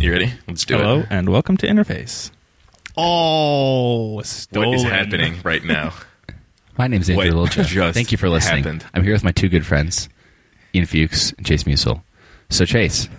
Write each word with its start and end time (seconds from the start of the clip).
You 0.00 0.12
ready? 0.12 0.32
Let's 0.48 0.64
do 0.64 0.78
Hello 0.78 1.00
it. 1.00 1.06
Hello 1.06 1.06
and 1.10 1.28
welcome 1.28 1.58
to 1.58 1.66
Interface. 1.66 2.30
Oh, 2.96 4.22
stolen. 4.22 4.70
What 4.70 4.76
is 4.76 4.82
happening 4.82 5.36
right 5.44 5.62
now? 5.62 5.92
My 6.78 6.86
name's 6.86 7.10
Andrew 7.10 7.30
Littlejohn. 7.38 7.92
Thank 7.92 8.10
you 8.10 8.16
for 8.16 8.30
listening. 8.30 8.64
happened? 8.64 8.86
I'm 8.94 9.04
here 9.04 9.12
with 9.12 9.24
my 9.24 9.32
two 9.32 9.50
good 9.50 9.66
friends, 9.66 10.08
Ian 10.74 10.86
Fuchs 10.86 11.32
and 11.32 11.44
Chase 11.44 11.64
Musel. 11.64 12.02
So, 12.48 12.64
Chase, 12.64 13.10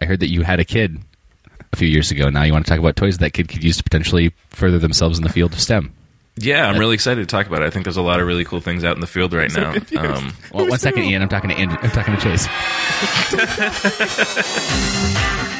I 0.00 0.06
heard 0.06 0.20
that 0.20 0.28
you 0.30 0.40
had 0.40 0.60
a 0.60 0.64
kid 0.64 0.98
a 1.74 1.76
few 1.76 1.88
years 1.88 2.10
ago. 2.10 2.30
Now 2.30 2.44
you 2.44 2.54
want 2.54 2.64
to 2.64 2.70
talk 2.70 2.78
about 2.78 2.96
toys 2.96 3.18
that 3.18 3.32
kid 3.34 3.50
could 3.50 3.62
use 3.62 3.76
to 3.76 3.82
potentially 3.82 4.32
further 4.48 4.78
themselves 4.78 5.18
in 5.18 5.24
the 5.24 5.30
field 5.30 5.52
of 5.52 5.60
STEM. 5.60 5.92
Yeah, 6.36 6.66
I'm 6.66 6.78
really 6.78 6.94
excited 6.94 7.20
to 7.20 7.26
talk 7.26 7.48
about 7.48 7.60
it. 7.60 7.66
I 7.66 7.70
think 7.70 7.84
there's 7.84 7.98
a 7.98 8.02
lot 8.02 8.18
of 8.18 8.26
really 8.26 8.44
cool 8.46 8.60
things 8.62 8.82
out 8.82 8.94
in 8.96 9.02
the 9.02 9.06
field 9.06 9.34
right 9.34 9.52
now. 9.54 9.74
Um, 9.98 10.32
Well, 10.54 10.66
one 10.68 10.78
second, 10.78 11.02
Ian. 11.02 11.20
I'm 11.20 11.28
talking 11.28 11.50
to 11.50 11.56
Andrew. 11.56 11.76
I'm 11.82 11.90
talking 11.90 12.16
to 12.16 12.20
Chase. 12.22 12.46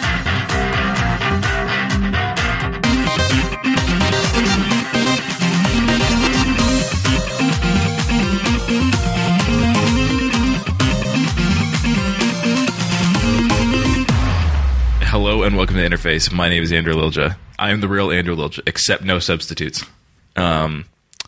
hello 15.10 15.42
and 15.42 15.56
welcome 15.56 15.74
to 15.74 15.82
Interface. 15.82 16.32
My 16.32 16.48
name 16.48 16.62
is 16.62 16.70
Andrew 16.72 16.94
Lilja. 16.94 17.36
I 17.58 17.70
am 17.70 17.80
the 17.80 17.88
real 17.88 18.12
Andrew 18.12 18.36
Lilja, 18.36 18.60
except 18.66 19.02
no 19.02 19.18
substitutes. 19.18 19.84
Um, 20.36 20.84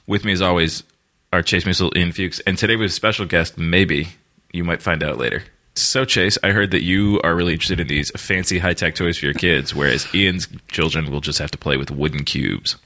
with 0.06 0.24
me, 0.24 0.32
as 0.32 0.40
always, 0.40 0.84
are 1.32 1.42
Chase 1.42 1.66
Missile, 1.66 1.92
Ian 1.96 2.12
Fuchs, 2.12 2.38
and 2.40 2.56
today 2.56 2.76
we 2.76 2.82
have 2.84 2.90
a 2.90 2.94
special 2.94 3.26
guest. 3.26 3.58
Maybe 3.58 4.08
you 4.52 4.62
might 4.62 4.82
find 4.82 5.02
out 5.02 5.18
later. 5.18 5.42
So, 5.74 6.04
Chase, 6.04 6.38
I 6.44 6.50
heard 6.52 6.70
that 6.70 6.84
you 6.84 7.20
are 7.24 7.34
really 7.34 7.54
interested 7.54 7.80
in 7.80 7.88
these 7.88 8.10
fancy 8.12 8.58
high 8.60 8.74
tech 8.74 8.94
toys 8.94 9.18
for 9.18 9.24
your 9.26 9.34
kids, 9.34 9.74
whereas 9.74 10.06
Ian's 10.14 10.46
children 10.68 11.10
will 11.10 11.20
just 11.20 11.38
have 11.40 11.50
to 11.50 11.58
play 11.58 11.76
with 11.76 11.90
wooden 11.90 12.24
cubes, 12.24 12.76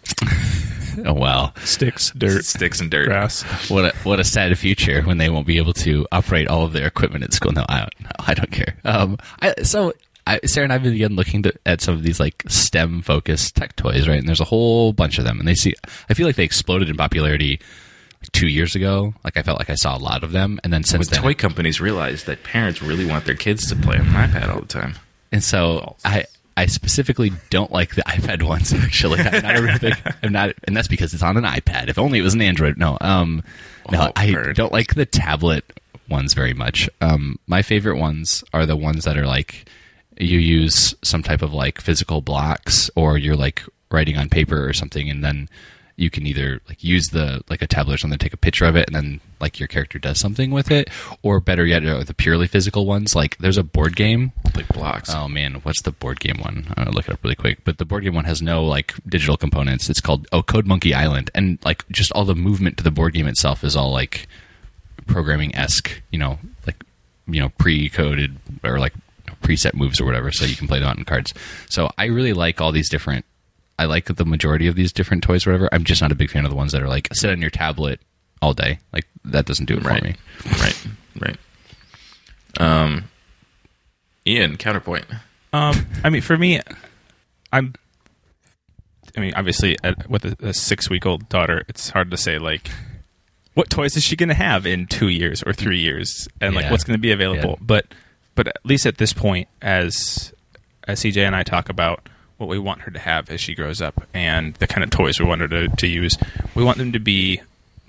Oh 1.05 1.13
wow, 1.13 1.53
Sticks, 1.63 2.11
dirt, 2.17 2.47
sticks, 2.47 2.81
and 2.81 2.91
dirt. 2.91 3.09
grass. 3.09 3.43
what 3.69 3.85
a 3.85 3.97
what 4.05 4.19
a 4.19 4.25
sad 4.25 4.57
future 4.59 5.03
when 5.03 5.19
they 5.19 5.29
won't 5.29 5.47
be 5.47 5.59
able 5.59 5.75
to 5.75 6.07
operate 6.11 6.49
all 6.49 6.65
of 6.65 6.73
their 6.73 6.87
equipment 6.87 7.23
at 7.23 7.35
school. 7.35 7.53
No, 7.53 7.67
I 7.69 7.81
don't. 7.81 8.01
No, 8.01 8.11
I 8.21 8.33
don't 8.35 8.51
care. 8.51 8.77
Um, 8.85 9.19
I, 9.43 9.55
so 9.63 9.93
I, 10.27 10.41
Sarah 10.45 10.65
and 10.65 10.73
I've 10.73 10.83
been 10.83 11.15
looking 11.17 11.43
to, 11.45 11.53
at 11.65 11.81
some 11.81 11.95
of 11.95 12.03
these 12.03 12.19
like 12.19 12.43
STEM 12.49 13.03
focused 13.03 13.55
tech 13.55 13.77
toys, 13.77 14.09
right? 14.09 14.19
And 14.19 14.27
there's 14.29 14.41
a 14.41 14.45
whole 14.45 14.93
bunch 14.93 15.19
of 15.19 15.25
them, 15.25 15.39
and 15.39 15.47
they 15.47 15.55
see. 15.55 15.75
I 16.11 16.15
feel 16.15 16.27
like 16.27 16.37
they 16.37 16.45
exploded 16.45 16.89
in 16.89 16.97
popularity 16.97 17.61
like 18.21 18.33
two 18.33 18.49
years 18.49 18.75
ago. 18.75 19.15
Like 19.25 19.37
I 19.37 19.43
felt 19.43 19.59
like 19.59 19.71
I 19.71 19.75
saw 19.77 19.97
a 19.97 20.01
lot 20.01 20.25
of 20.25 20.33
them, 20.33 20.59
and 20.65 20.73
then 20.73 20.83
since 20.85 21.09
then, 21.09 21.23
toy 21.23 21.35
companies 21.35 21.81
realized 21.81 22.27
that 22.27 22.43
parents 22.43 22.83
really 22.83 23.07
want 23.07 23.25
their 23.25 23.35
kids 23.37 23.69
to 23.69 23.77
play 23.77 23.97
on 23.99 24.07
an 24.07 24.13
iPad 24.31 24.49
all 24.53 24.61
the 24.61 24.67
time. 24.67 24.95
and 25.33 25.43
so 25.45 25.97
I. 26.05 26.25
I 26.59 26.65
specifically 26.65 27.33
don't 27.51 27.71
like 27.71 27.97
the 27.97 28.03
iPad 28.07 28.43
ones. 28.43 28.73
Actually, 28.73 29.21
I'm 29.21 29.43
not 29.43 29.77
a 29.77 29.79
big. 29.79 29.95
I'm 30.23 30.33
not, 30.33 30.55
and 30.65 30.75
that's 30.75 30.89
because 30.89 31.13
it's 31.13 31.23
on 31.23 31.37
an 31.37 31.45
iPad. 31.45 31.89
If 31.91 31.99
only 31.99 32.19
it 32.19 32.23
was 32.23 32.33
an 32.33 32.41
Android. 32.41 32.79
No, 32.79 32.97
um, 33.03 33.43
no, 33.93 34.07
Oh, 34.09 34.13
I 34.17 34.29
heard. 34.29 34.57
don't 34.57 34.73
like 34.73 34.95
the 34.95 35.05
tablet 35.05 35.71
ones 36.09 36.33
very 36.33 36.55
much. 36.55 36.89
Um, 37.03 37.39
my 37.47 37.61
favorite 37.61 37.99
ones 37.99 38.43
are 38.55 38.65
the 38.65 38.75
ones 38.75 39.05
that 39.05 39.19
are 39.19 39.27
like 39.27 39.69
you 40.19 40.39
use 40.39 40.95
some 41.03 41.23
type 41.23 41.43
of 41.43 41.53
like 41.53 41.81
physical 41.81 42.21
blocks, 42.21 42.91
or 42.97 43.19
you're 43.19 43.37
like 43.37 43.63
writing 43.91 44.17
on 44.17 44.29
paper 44.29 44.67
or 44.67 44.73
something, 44.73 45.09
and 45.11 45.23
then 45.23 45.49
you 45.97 46.11
can 46.11 46.27
either 46.27 46.61
like 46.69 46.85
use 46.85 47.09
the 47.09 47.43
like 47.49 47.63
a 47.63 47.67
tablet 47.67 47.95
or 47.95 47.99
something, 47.99 48.19
take 48.19 48.35
a 48.35 48.39
picture 48.39 48.67
of 48.67 48.77
it, 48.77 48.87
and 48.87 48.95
then 48.95 49.21
like 49.41 49.59
your 49.59 49.67
character 49.67 49.99
does 49.99 50.21
something 50.21 50.51
with 50.51 50.71
it, 50.71 50.91
or 51.23 51.41
better 51.41 51.65
yet, 51.65 51.85
are 51.85 52.05
the 52.05 52.15
purely 52.15 52.47
physical 52.47 52.87
ones. 52.87 53.15
Like 53.15 53.39
there's 53.39 53.57
a 53.57 53.63
board 53.63 53.97
game 53.97 54.33
Like 54.55 54.69
blocks. 54.69 55.11
Oh 55.15 55.29
man, 55.29 55.55
what's 55.63 55.83
the 55.83 55.93
board 55.93 56.21
game 56.21 56.39
one? 56.39 56.67
I'm 56.69 56.85
gonna 56.85 56.91
look 56.91 57.09
it 57.09 57.13
up 57.15 57.25
really 57.25 57.35
quick. 57.35 57.65
But 57.65 57.79
the 57.79 57.87
board 57.87 58.05
game 58.05 58.15
one 58.15 58.25
has 58.25 58.43
no 58.43 58.65
like 58.65 58.95
digital 59.09 59.37
components. 59.37 59.89
It's 59.89 60.01
called 60.01 60.27
Oh 60.33 60.43
Code 60.43 60.67
Monkey 60.67 60.95
Island, 60.95 61.31
and 61.35 61.59
like 61.65 61.89
just 61.89 62.13
all 62.13 62.25
the 62.25 62.35
movement 62.35 62.77
to 62.79 62.85
the 62.85 62.91
board 62.91 63.15
game 63.15 63.27
itself 63.27 63.65
is 63.65 63.75
all 63.75 63.91
like 63.91 64.27
programming 65.07 65.55
esque. 65.57 66.03
You 66.11 66.19
know, 66.19 66.39
like 66.67 66.85
you 67.27 67.41
know 67.41 67.49
pre-coded 67.59 68.37
or 68.63 68.79
like 68.79 68.93
preset 69.43 69.75
moves 69.75 70.01
or 70.01 70.05
whatever, 70.05 70.31
so 70.33 70.45
you 70.45 70.57
can 70.57 70.67
play 70.69 70.79
them 70.81 70.89
out 70.89 70.99
in 70.99 71.05
cards. 71.05 71.33
So 71.69 71.91
I 71.99 72.07
really 72.07 72.33
like 72.33 72.61
all 72.61 72.73
these 72.73 72.89
different. 72.89 73.25
I 73.79 73.85
like 73.85 74.07
the 74.07 74.25
majority 74.25 74.67
of 74.69 74.75
these 74.75 74.93
different 74.93 75.23
toys, 75.23 75.47
or 75.47 75.51
whatever. 75.51 75.69
I'm 75.73 75.85
just 75.85 76.01
not 76.01 76.11
a 76.13 76.15
big 76.15 76.31
fan 76.31 76.45
of 76.45 76.51
the 76.51 76.57
ones 76.57 76.73
that 76.73 76.83
are 76.83 76.89
like 76.89 77.09
sit 77.13 77.31
on 77.31 77.41
your 77.41 77.51
tablet 77.51 78.01
all 78.41 78.55
day. 78.55 78.79
Like 78.93 79.07
that 79.25 79.45
doesn't 79.47 79.67
do 79.67 79.77
it 79.77 79.85
Right. 79.85 79.99
for 80.01 80.05
me. 80.07 80.15
right, 80.61 80.87
right. 81.21 81.37
Um, 82.59 83.05
Ian, 84.27 84.57
counterpoint. 84.57 85.05
Um, 85.53 85.87
I 86.03 86.11
mean, 86.11 86.23
for 86.23 86.37
me, 86.37 86.61
I'm. 87.53 87.75
I 89.17 89.21
mean, 89.21 89.33
obviously, 89.35 89.77
at, 89.83 90.11
with 90.11 90.25
a, 90.27 90.49
a 90.49 90.53
six-week-old 90.53 91.29
daughter, 91.31 91.63
it's 91.69 91.89
hard 91.91 92.11
to 92.11 92.17
say 92.19 92.39
like, 92.39 92.69
what 93.55 93.71
toys 93.71 93.97
is 93.97 94.03
she 94.03 94.15
going 94.17 94.29
to 94.29 94.35
have 94.35 94.67
in 94.67 94.87
two 94.87 95.09
years 95.09 95.43
or 95.43 95.53
three 95.55 95.79
years, 95.79 96.29
and 96.41 96.55
like 96.55 96.65
Yeah. 96.65 96.71
what's 96.71 96.85
going 96.85 96.99
to 96.99 97.01
be 97.01 97.13
available. 97.13 97.51
Yeah. 97.53 97.57
But, 97.63 97.87
but 98.37 98.47
at 98.47 98.65
least 98.65 98.87
at 98.87 98.99
this 98.99 99.13
point, 99.13 99.49
as 99.61 100.33
as 100.87 101.01
CJ 101.01 101.27
and 101.27 101.35
I 101.35 101.43
talk 101.43 101.69
about 101.69 102.09
what 102.37 102.49
we 102.49 102.59
want 102.61 102.83
her 102.83 102.91
to 102.93 102.99
have 103.01 103.29
as 103.31 103.41
she 103.41 103.55
grows 103.55 103.81
up 103.81 104.07
and 104.15 104.55
the 104.57 104.67
kind 104.69 104.85
of 104.85 104.91
toys 104.91 105.19
we 105.19 105.25
want 105.27 105.41
her 105.41 105.49
to, 105.49 105.69
to 105.69 105.87
use, 105.89 106.17
we 106.55 106.63
want 106.63 106.79
them 106.79 106.93
to 106.93 107.01
be 107.01 107.41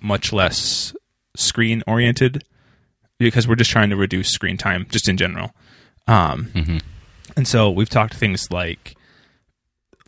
much 0.02 0.34
less 0.34 0.96
screen 1.36 1.84
oriented 1.86 2.44
because 3.20 3.48
we're 3.48 3.56
just 3.56 3.70
trying 3.70 3.90
to 3.92 3.96
reduce 3.96 4.30
screen 4.32 4.58
time 4.58 4.88
just 4.90 5.08
in 5.10 5.18
general. 5.18 5.52
Um, 6.08 6.80
And 7.36 7.48
so 7.48 7.70
we've 7.70 7.90
talked 7.90 8.14
things 8.16 8.50
like 8.52 8.96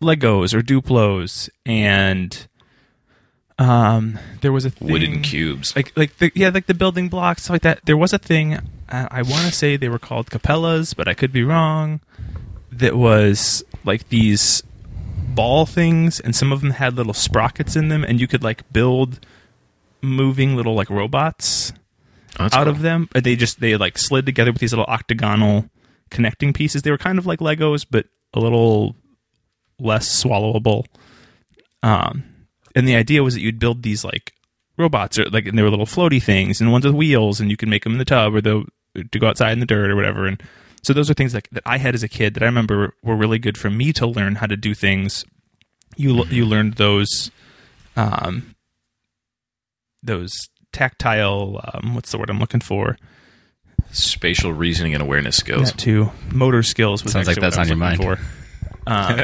Legos 0.02 0.54
or 0.54 0.62
Duplos, 0.62 1.50
and 1.66 2.48
um, 3.58 4.18
there 4.42 4.52
was 4.54 4.64
a 4.66 4.70
thing, 4.70 4.88
Wooden 4.90 5.22
cubes. 5.22 5.76
like 5.76 5.92
like 5.98 6.18
the, 6.18 6.32
yeah, 6.34 6.50
like 6.50 6.68
the 6.68 6.74
building 6.74 7.10
blocks 7.10 7.44
stuff 7.44 7.56
like 7.56 7.62
that. 7.64 7.82
There 7.86 7.98
was 7.98 8.14
a 8.14 8.18
thing 8.20 8.58
uh, 8.90 9.08
I 9.12 9.22
want 9.22 9.46
to 9.48 9.52
say 9.52 9.78
they 9.78 9.90
were 9.90 10.00
called 10.00 10.30
Capselas, 10.30 10.96
but 10.96 11.08
I 11.08 11.14
could 11.14 11.32
be 11.32 11.44
wrong. 11.44 12.00
That 12.72 12.96
was 12.96 13.64
like 13.86 14.10
these 14.10 14.64
ball 15.36 15.66
things, 15.66 16.20
and 16.20 16.36
some 16.36 16.52
of 16.52 16.62
them 16.62 16.72
had 16.72 16.96
little 16.96 17.14
sprockets 17.14 17.76
in 17.76 17.88
them, 17.90 18.04
and 18.04 18.20
you 18.20 18.28
could 18.28 18.44
like 18.44 18.72
build 18.72 19.20
moving 20.02 20.56
little 20.56 20.76
like 20.76 20.90
robots 20.90 21.74
Oh, 22.40 22.46
out 22.46 22.52
cool. 22.54 22.68
of 22.70 22.82
them. 22.82 23.10
But 23.12 23.24
they 23.24 23.36
just 23.36 23.60
they 23.60 23.76
like 23.76 23.98
slid 23.98 24.26
together 24.26 24.52
with 24.52 24.62
these 24.62 24.72
little 24.72 24.86
octagonal 24.86 25.66
connecting 26.10 26.54
pieces. 26.54 26.84
They 26.84 26.92
were 26.92 26.98
kind 26.98 27.18
of 27.20 27.26
like 27.26 27.40
Legos, 27.40 27.86
but 27.90 28.06
a 28.34 28.40
little 28.40 28.96
less 29.80 30.08
swallowable. 30.24 30.86
Um, 31.84 32.24
and 32.76 32.88
the 32.88 32.96
idea 32.96 33.24
was 33.24 33.34
that 33.34 33.42
you'd 33.42 33.60
build 33.60 33.84
these 33.84 34.04
like 34.06 34.34
robots, 34.78 35.18
or 35.20 35.26
like, 35.26 35.48
and 35.48 35.58
they 35.58 35.64
were 35.64 35.70
little 35.70 35.86
floaty 35.86 36.22
things, 36.22 36.62
and 36.62 36.72
ones 36.72 36.86
with 36.86 36.96
wheels, 36.96 37.40
and 37.42 37.50
you 37.52 37.58
could 37.58 37.68
make 37.70 37.84
them 37.84 37.94
in 37.94 38.00
the 38.00 38.06
tub 38.06 38.34
or 38.36 38.42
the 38.42 38.66
to 38.96 39.20
go 39.20 39.28
outside 39.28 39.52
in 39.54 39.60
the 39.60 39.66
dirt 39.66 39.90
or 39.92 39.96
whatever. 39.96 40.26
And 40.28 40.42
so 40.84 40.94
those 40.94 41.10
are 41.10 41.14
things 41.14 41.34
like 41.34 41.50
that 41.52 41.64
I 41.66 41.78
had 41.78 41.94
as 41.96 42.04
a 42.04 42.08
kid 42.08 42.34
that 42.36 42.44
I 42.44 42.46
remember 42.46 42.94
were 43.04 43.16
really 43.16 43.40
good 43.40 43.58
for 43.58 43.70
me 43.70 43.92
to 43.94 44.08
learn 44.08 44.36
how 44.36 44.46
to 44.48 44.56
do 44.58 44.74
things. 44.74 45.26
You 45.96 46.24
you 46.26 46.46
learned 46.46 46.76
those, 46.76 47.32
um, 47.96 48.56
those 50.02 50.32
tactile. 50.72 51.62
Um, 51.74 51.96
what's 51.96 52.12
the 52.12 52.18
word 52.18 52.30
I'm 52.30 52.40
looking 52.40 52.62
for? 52.62 52.98
Spatial 53.92 54.54
reasoning 54.54 54.94
and 54.94 55.02
awareness 55.02 55.36
skills. 55.38 55.72
That 55.72 55.80
too. 55.80 56.12
Motor 56.32 56.64
skills 56.64 57.04
was 57.04 57.14
Sounds 57.14 57.28
like 57.28 57.38
actually 57.38 57.48
what 57.48 57.56
that's 57.56 57.58
I 57.58 57.74
on 57.74 57.80
was 57.80 58.00
your 58.00 58.08
looking 58.08 58.18
For. 58.18 58.20
Um, 58.88 59.20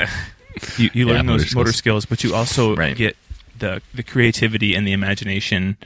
you 0.78 0.90
you 0.94 1.08
Yeah, 1.08 1.14
learn 1.16 1.26
motor 1.26 1.40
those 1.44 1.56
motor 1.56 1.72
skills. 1.72 2.04
skills, 2.04 2.06
but 2.06 2.24
you 2.24 2.36
also 2.36 2.76
Right. 2.76 2.96
get 2.96 3.16
the 3.58 3.82
the 3.94 4.04
creativity 4.04 4.76
and 4.76 4.86
the 4.88 4.92
imagination, 4.92 5.78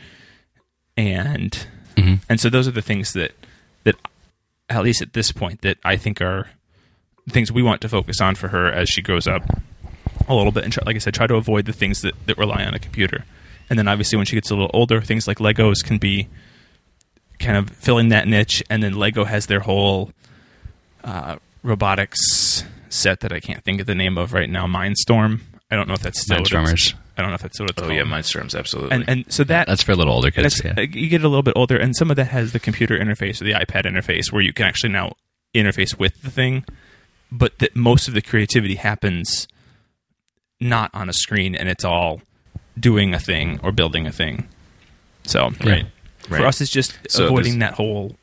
and 0.98 1.66
Mhm. 1.96 2.20
and 2.28 2.40
so 2.40 2.50
those 2.50 2.68
are 2.68 2.72
the 2.72 2.82
things 2.82 3.14
that 3.14 3.32
that 3.90 4.08
at 4.70 4.84
least 4.84 5.02
at 5.02 5.14
this 5.14 5.32
point 5.32 5.62
that 5.62 5.78
I 5.84 5.98
think 5.98 6.22
are 6.22 6.50
things 7.30 7.52
we 7.52 7.64
want 7.64 7.82
to 7.82 7.90
focus 7.90 8.22
on 8.22 8.36
for 8.36 8.50
her 8.50 8.72
as 8.72 8.90
she 8.90 9.02
grows 9.02 9.28
up 9.28 9.44
a 10.28 10.36
little 10.36 10.52
bit 10.52 10.64
and 10.64 10.74
try, 10.74 10.84
like 10.86 10.96
I 10.96 11.00
said, 11.00 11.14
try 11.14 11.28
to 11.28 11.36
avoid 11.36 11.66
the 11.66 11.74
things 11.74 12.02
that, 12.02 12.14
that 12.28 12.38
rely 12.38 12.64
on 12.64 12.74
a 12.74 12.80
computer. 12.80 13.26
And 13.70 13.78
then 13.78 13.88
obviously 13.88 14.18
when 14.18 14.26
she 14.26 14.36
gets 14.36 14.50
a 14.50 14.56
little 14.56 14.72
older, 14.74 15.02
things 15.02 15.28
like 15.28 15.38
Legos 15.38 15.84
can 15.84 15.98
be 15.98 16.28
kind 17.40 17.58
of 17.58 17.70
filling 17.70 18.10
that 18.10 18.28
niche. 18.28 18.64
And 18.70 18.82
then 18.82 18.94
Lego 18.94 19.26
has 19.26 19.46
their 19.46 19.60
whole 19.60 20.12
uh, 21.04 21.38
robotics 21.64 22.64
set 22.90 23.20
that 23.22 23.32
I 23.32 23.40
can't 23.40 23.64
think 23.64 23.80
of 23.82 23.88
the 23.88 23.96
name 23.96 24.18
of 24.18 24.34
right 24.34 24.50
now. 24.50 24.66
Mindstorm. 24.66 25.42
I 25.72 25.76
don't 25.76 25.88
know 25.88 25.94
if 25.94 26.02
that's 26.02 26.22
still 26.22 26.40
Mindstormers. 26.40 26.96
I 27.20 27.22
don't 27.22 27.30
know 27.32 27.36
if 27.36 27.42
that's 27.42 27.60
what 27.60 27.70
it's 27.70 27.80
Oh 27.82 27.86
called. 27.86 27.96
yeah, 27.96 28.04
Mindstorms, 28.04 28.58
absolutely. 28.58 28.96
and 28.96 29.10
and 29.10 29.26
so 29.32 29.44
that 29.44 29.68
That's 29.68 29.84
for 29.84 29.92
a 29.92 29.96
little 29.96 30.14
older 30.14 30.32
kids. 30.32 30.60
Yeah. 30.64 30.74
uh, 30.78 30.82
you 30.82 31.10
get 31.10 31.22
a 31.24 31.28
little 31.28 31.44
bit 31.44 31.54
older, 31.56 31.78
and 31.78 31.96
some 31.96 32.10
of 32.10 32.16
that 32.16 32.26
has 32.30 32.54
the 32.54 32.60
computer 32.60 32.98
interface 32.98 33.42
or 33.42 33.44
the 33.44 33.52
iPad 33.52 33.84
interface, 33.86 34.32
where 34.32 34.42
you 34.42 34.54
can 34.54 34.66
actually 34.66 34.92
now 34.94 35.14
interface 35.54 36.00
with 36.00 36.22
the 36.24 36.32
thing. 36.32 36.64
But 37.32 37.60
that 37.60 37.76
most 37.76 38.08
of 38.08 38.14
the 38.16 38.22
creativity 38.24 38.76
happens 38.76 39.48
not 40.60 40.90
on 40.96 41.10
a 41.10 41.14
screen, 41.14 41.54
and 41.56 41.70
it's 41.70 41.86
all 41.86 42.22
doing 42.80 43.14
a 43.14 43.20
thing 43.20 43.60
or 43.62 43.72
building 43.72 44.08
a 44.08 44.12
thing. 44.12 44.48
So 45.26 45.50
right, 45.64 45.86
for 46.22 46.36
right. 46.36 46.46
us, 46.46 46.62
it's 46.62 46.72
just 46.72 46.98
So 47.10 47.26
avoiding 47.28 47.60
that 47.60 47.74
whole 47.76 48.16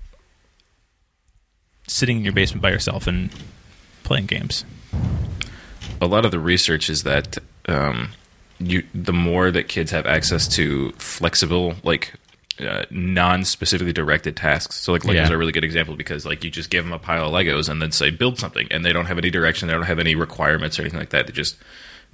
sitting 1.87 2.17
in 2.19 2.25
your 2.25 2.33
basement 2.33 2.63
by 2.63 2.71
yourself 2.71 3.07
and 3.07 3.31
playing 4.03 4.27
games. 4.27 4.65
a 6.01 6.07
lot 6.07 6.25
of 6.25 6.31
the 6.31 6.39
research 6.41 6.91
is 6.91 7.03
that 7.05 7.39
um, 7.69 8.11
you 8.59 8.83
the 8.95 9.13
more 9.13 9.51
that 9.51 9.69
kids 9.69 9.91
have 9.91 10.07
access 10.07 10.49
to 10.57 10.93
flexible 10.93 11.75
like 11.83 12.13
uh, 12.59 12.85
non-specifically 12.91 13.93
directed 13.93 14.35
tasks. 14.37 14.77
So 14.77 14.93
like 14.93 15.03
Legos 15.03 15.15
Yeah. 15.15 15.31
are 15.31 15.35
a 15.35 15.39
really 15.39 15.53
good 15.53 15.65
example 15.65 15.95
because 15.95 16.25
like 16.25 16.43
you 16.43 16.51
just 16.51 16.71
give 16.71 16.85
them 16.85 16.93
a 16.93 16.99
pile 16.99 17.27
of 17.27 17.33
Legos 17.35 17.69
and 17.69 17.83
then 17.83 17.93
say 17.93 18.11
build 18.11 18.39
something, 18.39 18.67
and 18.71 18.85
they 18.85 18.93
don't 18.95 19.07
have 19.07 19.19
any 19.19 19.31
direction, 19.31 19.69
they 19.69 19.75
don't 19.75 19.83
have 19.83 19.99
any 19.99 20.15
requirements 20.15 20.79
or 20.79 20.83
anything 20.83 20.99
like 21.01 21.11
that. 21.11 21.27
They 21.27 21.33
just 21.35 21.57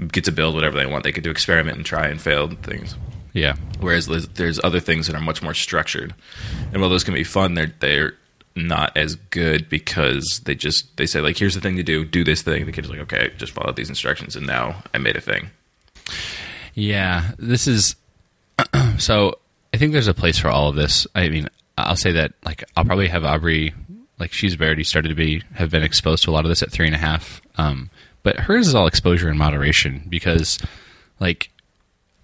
get 0.08 0.24
to 0.24 0.32
build 0.32 0.54
whatever 0.56 0.76
they 0.76 0.86
want. 0.86 1.04
They 1.04 1.12
could 1.12 1.22
do 1.22 1.30
experiment 1.30 1.76
and 1.76 1.86
try 1.86 2.08
and 2.08 2.20
fail 2.20 2.48
things. 2.48 2.96
Yeah. 3.34 3.54
Whereas 3.78 4.06
there's- 4.08 4.26
there's 4.34 4.60
other 4.64 4.80
things 4.80 5.06
that 5.06 5.14
are 5.14 5.20
much 5.20 5.42
more 5.42 5.54
structured, 5.54 6.12
and 6.72 6.80
while 6.80 6.90
those 6.90 7.04
can 7.04 7.14
be 7.14 7.24
fun, 7.24 7.54
they're 7.54 7.72
they're 7.78 8.14
not 8.56 8.94
as 8.96 9.14
good 9.30 9.68
because 9.70 10.40
they 10.44 10.54
just 10.54 10.94
they 10.98 11.06
say 11.06 11.20
like 11.20 11.38
here's 11.38 11.54
the 11.54 11.60
thing 11.60 11.76
to 11.76 11.82
do, 11.82 12.04
do 12.04 12.24
this 12.24 12.42
thing. 12.42 12.66
The 12.66 12.72
kid's 12.72 12.90
like 12.90 12.98
okay, 13.00 13.30
just 13.38 13.52
follow 13.52 13.72
these 13.72 13.88
instructions, 13.88 14.34
and 14.36 14.46
now 14.46 14.82
I 14.92 14.98
made 14.98 15.16
a 15.16 15.20
thing. 15.20 15.50
Yeah, 16.74 17.32
this 17.38 17.66
is 17.66 17.96
so. 18.98 19.38
I 19.74 19.78
think 19.78 19.92
there's 19.92 20.06
a 20.06 20.12
place 20.12 20.38
for 20.38 20.48
all 20.48 20.68
of 20.68 20.76
this. 20.76 21.06
I 21.14 21.30
mean, 21.30 21.48
I'll 21.78 21.96
say 21.96 22.12
that 22.12 22.32
like 22.44 22.62
I'll 22.76 22.84
probably 22.84 23.08
have 23.08 23.24
Aubrey 23.24 23.72
like 24.18 24.32
she's 24.32 24.58
already 24.60 24.84
started 24.84 25.08
to 25.08 25.14
be 25.14 25.42
have 25.54 25.70
been 25.70 25.82
exposed 25.82 26.24
to 26.24 26.30
a 26.30 26.32
lot 26.32 26.44
of 26.44 26.48
this 26.48 26.62
at 26.62 26.70
three 26.70 26.86
and 26.86 26.94
a 26.94 26.98
half. 26.98 27.40
Um, 27.56 27.90
but 28.22 28.38
hers 28.38 28.68
is 28.68 28.74
all 28.74 28.86
exposure 28.86 29.28
and 29.28 29.38
moderation 29.38 30.06
because 30.08 30.58
like 31.20 31.50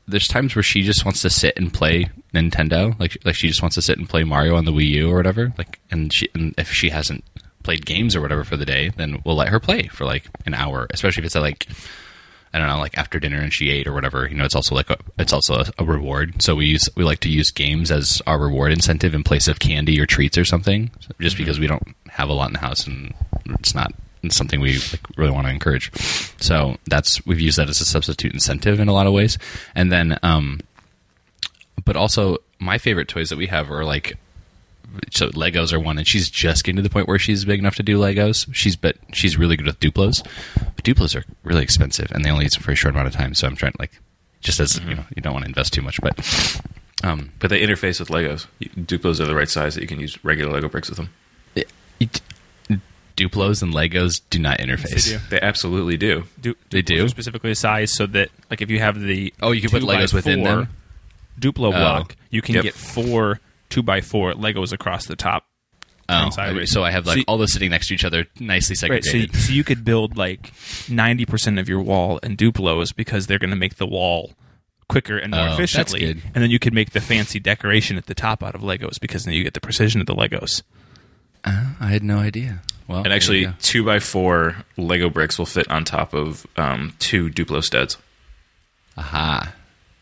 there's 0.06 0.28
times 0.28 0.54
where 0.54 0.62
she 0.62 0.82
just 0.82 1.04
wants 1.04 1.22
to 1.22 1.30
sit 1.30 1.56
and 1.58 1.72
play 1.72 2.10
Nintendo, 2.34 2.98
like 3.00 3.16
like 3.24 3.34
she 3.34 3.48
just 3.48 3.62
wants 3.62 3.74
to 3.74 3.82
sit 3.82 3.98
and 3.98 4.08
play 4.08 4.24
Mario 4.24 4.56
on 4.56 4.64
the 4.64 4.72
Wii 4.72 4.88
U 4.90 5.10
or 5.10 5.16
whatever. 5.16 5.52
Like, 5.58 5.80
and 5.90 6.12
she 6.12 6.28
and 6.34 6.54
if 6.58 6.70
she 6.70 6.90
hasn't 6.90 7.24
played 7.62 7.84
games 7.84 8.14
or 8.14 8.20
whatever 8.20 8.44
for 8.44 8.56
the 8.56 8.64
day, 8.64 8.90
then 8.96 9.20
we'll 9.24 9.36
let 9.36 9.48
her 9.48 9.60
play 9.60 9.88
for 9.88 10.04
like 10.04 10.24
an 10.46 10.54
hour, 10.54 10.86
especially 10.90 11.22
if 11.22 11.26
it's 11.26 11.36
at 11.36 11.42
like 11.42 11.66
I 12.58 12.66
don't 12.66 12.76
know, 12.76 12.80
like 12.80 12.98
after 12.98 13.18
dinner 13.18 13.38
and 13.38 13.52
she 13.52 13.70
ate 13.70 13.86
or 13.86 13.92
whatever. 13.92 14.28
You 14.28 14.36
know, 14.36 14.44
it's 14.44 14.54
also 14.54 14.74
like 14.74 14.90
a, 14.90 14.98
it's 15.18 15.32
also 15.32 15.54
a, 15.54 15.66
a 15.78 15.84
reward. 15.84 16.42
So 16.42 16.54
we 16.54 16.66
use 16.66 16.88
we 16.96 17.04
like 17.04 17.20
to 17.20 17.28
use 17.28 17.50
games 17.50 17.90
as 17.90 18.20
our 18.26 18.38
reward 18.38 18.72
incentive 18.72 19.14
in 19.14 19.22
place 19.22 19.48
of 19.48 19.58
candy 19.58 20.00
or 20.00 20.06
treats 20.06 20.36
or 20.36 20.44
something, 20.44 20.90
So 21.00 21.14
just 21.20 21.36
because 21.36 21.60
we 21.60 21.66
don't 21.66 21.94
have 22.08 22.28
a 22.28 22.32
lot 22.32 22.48
in 22.48 22.54
the 22.54 22.58
house 22.58 22.86
and 22.86 23.14
it's 23.60 23.74
not 23.74 23.92
it's 24.22 24.36
something 24.36 24.60
we 24.60 24.74
like, 24.74 25.00
really 25.16 25.30
want 25.30 25.46
to 25.46 25.52
encourage. 25.52 25.92
So 26.40 26.76
that's 26.86 27.24
we've 27.26 27.40
used 27.40 27.58
that 27.58 27.68
as 27.68 27.80
a 27.80 27.84
substitute 27.84 28.32
incentive 28.32 28.80
in 28.80 28.88
a 28.88 28.92
lot 28.92 29.06
of 29.06 29.12
ways. 29.12 29.38
And 29.74 29.92
then, 29.92 30.18
um, 30.22 30.60
but 31.84 31.96
also 31.96 32.38
my 32.58 32.78
favorite 32.78 33.08
toys 33.08 33.30
that 33.30 33.38
we 33.38 33.46
have 33.46 33.70
are 33.70 33.84
like 33.84 34.16
so 35.10 35.28
Legos 35.30 35.72
are 35.72 35.80
one, 35.80 35.98
and 35.98 36.06
she's 36.06 36.28
just 36.30 36.64
getting 36.64 36.76
to 36.76 36.82
the 36.82 36.90
point 36.90 37.08
where 37.08 37.18
she's 37.18 37.44
big 37.44 37.58
enough 37.58 37.76
to 37.76 37.82
do 37.82 37.98
Legos. 37.98 38.48
She's 38.54 38.76
but 38.76 38.96
she's 39.12 39.36
really 39.36 39.56
good 39.56 39.66
with 39.66 39.80
Duplos, 39.80 40.24
but 40.54 40.84
Duplos 40.84 41.14
are 41.14 41.24
really 41.44 41.62
expensive, 41.62 42.10
and 42.12 42.24
they 42.24 42.30
only 42.30 42.44
use 42.44 42.54
them 42.54 42.62
for 42.62 42.72
a 42.72 42.74
short 42.74 42.94
amount 42.94 43.08
of 43.08 43.14
time. 43.14 43.34
So 43.34 43.46
I'm 43.46 43.56
trying 43.56 43.72
to 43.72 43.78
like, 43.80 44.00
just 44.40 44.60
as 44.60 44.78
you 44.80 44.94
know, 44.94 45.04
you 45.14 45.22
don't 45.22 45.32
want 45.32 45.44
to 45.44 45.48
invest 45.48 45.72
too 45.72 45.82
much, 45.82 46.00
but 46.00 46.60
um, 47.04 47.30
But 47.38 47.50
they 47.50 47.60
interface 47.60 48.00
with 48.00 48.08
Legos. 48.08 48.46
Duplos 48.60 49.20
are 49.20 49.26
the 49.26 49.34
right 49.34 49.48
size 49.48 49.74
that 49.74 49.82
you 49.82 49.86
can 49.88 50.00
use 50.00 50.22
regular 50.24 50.52
Lego 50.52 50.68
bricks 50.68 50.88
with 50.88 50.96
them. 50.98 51.10
it, 51.54 52.20
Duplos 53.16 53.62
and 53.62 53.74
Legos 53.74 54.20
do 54.30 54.38
not 54.38 54.58
interface. 54.58 55.06
They 55.10 55.16
do. 55.16 55.20
They 55.30 55.40
absolutely 55.40 55.96
do. 55.96 56.24
Du- 56.40 56.54
They 56.70 56.82
Duplos 56.82 56.86
do? 56.86 57.04
are 57.04 57.08
specifically 57.08 57.54
sized 57.54 57.94
so 57.94 58.06
that, 58.06 58.30
like, 58.48 58.62
if 58.62 58.70
you 58.70 58.78
have 58.78 59.00
the 59.00 59.34
Oh, 59.42 59.50
you 59.50 59.60
can 59.60 59.70
put 59.70 59.80
two 59.80 59.86
by 59.86 59.96
Legos 59.96 60.14
within 60.14 60.44
four 60.44 60.54
them? 60.56 60.68
Duplo 61.40 61.72
block, 61.72 62.14
you 62.30 62.42
can 62.42 62.54
Yep. 62.56 62.62
get 62.64 62.74
four 62.74 63.40
two 63.70 63.82
by 63.82 64.00
four 64.00 64.32
Legos 64.34 64.72
across 64.72 65.06
the 65.06 65.16
top. 65.16 65.44
Oh, 66.10 66.30
sideways. 66.30 66.72
so 66.72 66.82
I 66.84 66.90
have 66.90 67.04
like 67.06 67.14
So 67.14 67.18
you- 67.18 67.24
all 67.28 67.36
those 67.36 67.52
sitting 67.52 67.70
next 67.70 67.88
to 67.88 67.94
each 67.94 68.04
other, 68.04 68.26
nicely 68.40 68.72
Right, 68.88 69.04
so, 69.04 69.10
segregated. 69.10 69.36
so 69.36 69.52
you 69.52 69.62
could 69.62 69.84
build 69.84 70.16
like 70.16 70.52
ninety 70.88 71.26
percent 71.26 71.58
of 71.58 71.68
your 71.68 71.82
wall 71.82 72.16
in 72.18 72.34
Duplos 72.36 72.94
because 72.96 73.26
they're 73.26 73.38
going 73.38 73.50
to 73.50 73.56
make 73.56 73.76
the 73.76 73.86
wall 73.86 74.32
quicker 74.88 75.18
and 75.18 75.32
more 75.32 75.40
Oh, 75.40 75.44
that's 75.48 75.58
efficiently, 75.58 76.00
good. 76.00 76.22
and 76.34 76.42
then 76.42 76.50
you 76.50 76.58
could 76.58 76.72
make 76.72 76.92
the 76.92 77.00
fancy 77.02 77.38
decoration 77.38 77.98
at 77.98 78.06
the 78.06 78.14
top 78.14 78.42
out 78.42 78.54
of 78.54 78.62
Legos 78.62 78.98
because 78.98 79.24
then 79.24 79.34
you 79.34 79.44
get 79.44 79.52
the 79.52 79.60
precision 79.60 80.00
of 80.00 80.06
the 80.06 80.14
Legos. 80.14 80.62
I 81.44 81.86
had 81.90 82.02
no 82.02 82.18
idea. 82.18 82.62
Well, 82.86 83.02
And 83.04 83.12
actually, 83.12 83.46
two 83.60 83.84
by 83.84 83.98
four 84.00 84.64
Lego 84.78 85.10
bricks 85.10 85.38
will 85.38 85.44
fit 85.46 85.70
on 85.70 85.84
top 85.84 86.14
of 86.14 86.46
um, 86.56 86.94
two 86.98 87.28
Duplo 87.28 87.62
studs. 87.62 87.98
aha. 88.96 89.52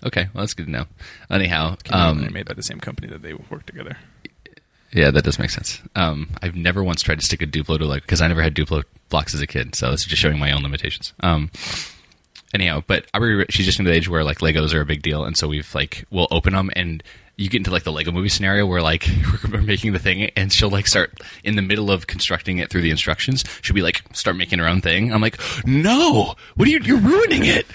Okay, 0.07 0.29
well 0.33 0.43
that's 0.43 0.55
good 0.55 0.67
to 0.67 0.73
know. 0.73 0.87
Anyhow, 1.29 1.77
they're 1.85 1.99
um, 1.99 2.33
made 2.33 2.47
by 2.47 2.55
the 2.55 2.63
same 2.63 2.79
company 2.79 3.09
that 3.09 3.23
they 3.23 3.35
work 3.35 3.67
together. 3.67 3.99
Yeah, 4.93 5.11
that 5.11 5.25
does 5.25 5.39
make 5.39 5.51
sense. 5.51 5.83
Um, 5.97 6.31
I've 6.41 6.55
never 6.55 6.83
once 6.83 7.03
tried 7.03 7.19
to 7.19 7.27
stick 7.27 7.43
a 7.43 7.47
Duplo 7.47 7.77
to 7.79 7.85
like 7.85 8.03
because 8.03 8.23
I 8.23 8.29
never 8.29 8.41
had 8.41 8.55
Duplo 8.55 8.85
blocks 9.09 9.35
as 9.35 9.41
a 9.41 9.47
kid, 9.47 9.75
so 9.75 9.93
it's 9.93 10.07
just 10.07 10.23
showing 10.23 10.39
my 10.39 10.53
own 10.53 10.63
limitations. 10.63 11.13
Um, 11.21 11.51
anyhow, 12.55 12.83
but 12.87 13.07
Aubrey, 13.13 13.45
she's 13.51 13.67
just 13.67 13.81
into 13.81 13.91
the 13.91 13.97
age 13.97 14.09
where 14.09 14.25
like 14.25 14.39
Legos 14.39 14.73
are 14.73 14.81
a 14.81 14.87
big 14.87 15.03
deal, 15.03 15.25
and 15.25 15.37
so 15.37 15.49
we've 15.49 15.75
like 15.75 16.05
we'll 16.11 16.29
open 16.31 16.55
them 16.55 16.71
and 16.77 17.03
you 17.39 17.51
get 17.51 17.59
into 17.59 17.71
like 17.71 17.83
the 17.83 17.93
Lego 17.93 18.13
movie 18.13 18.31
scenario 18.31 18.65
where 18.65 18.81
like 18.81 19.07
we're 19.53 19.61
making 19.61 19.93
the 19.93 19.99
thing 19.99 20.25
and 20.37 20.51
she'll 20.51 20.71
like 20.71 20.87
start 20.87 21.21
in 21.45 21.55
the 21.57 21.63
middle 21.63 21.91
of 21.91 22.07
constructing 22.07 22.59
it 22.59 22.71
through 22.71 22.81
the 22.81 22.91
instructions. 22.91 23.45
She'll 23.61 23.75
be 23.75 23.83
like 23.83 24.03
start 24.13 24.37
making 24.37 24.59
her 24.59 24.67
own 24.67 24.81
thing. 24.81 25.13
I'm 25.13 25.21
like, 25.21 25.39
no, 25.67 26.35
what 26.55 26.67
are 26.67 26.71
you? 26.71 26.81
You're 26.83 26.99
ruining 26.99 27.43
it. 27.45 27.67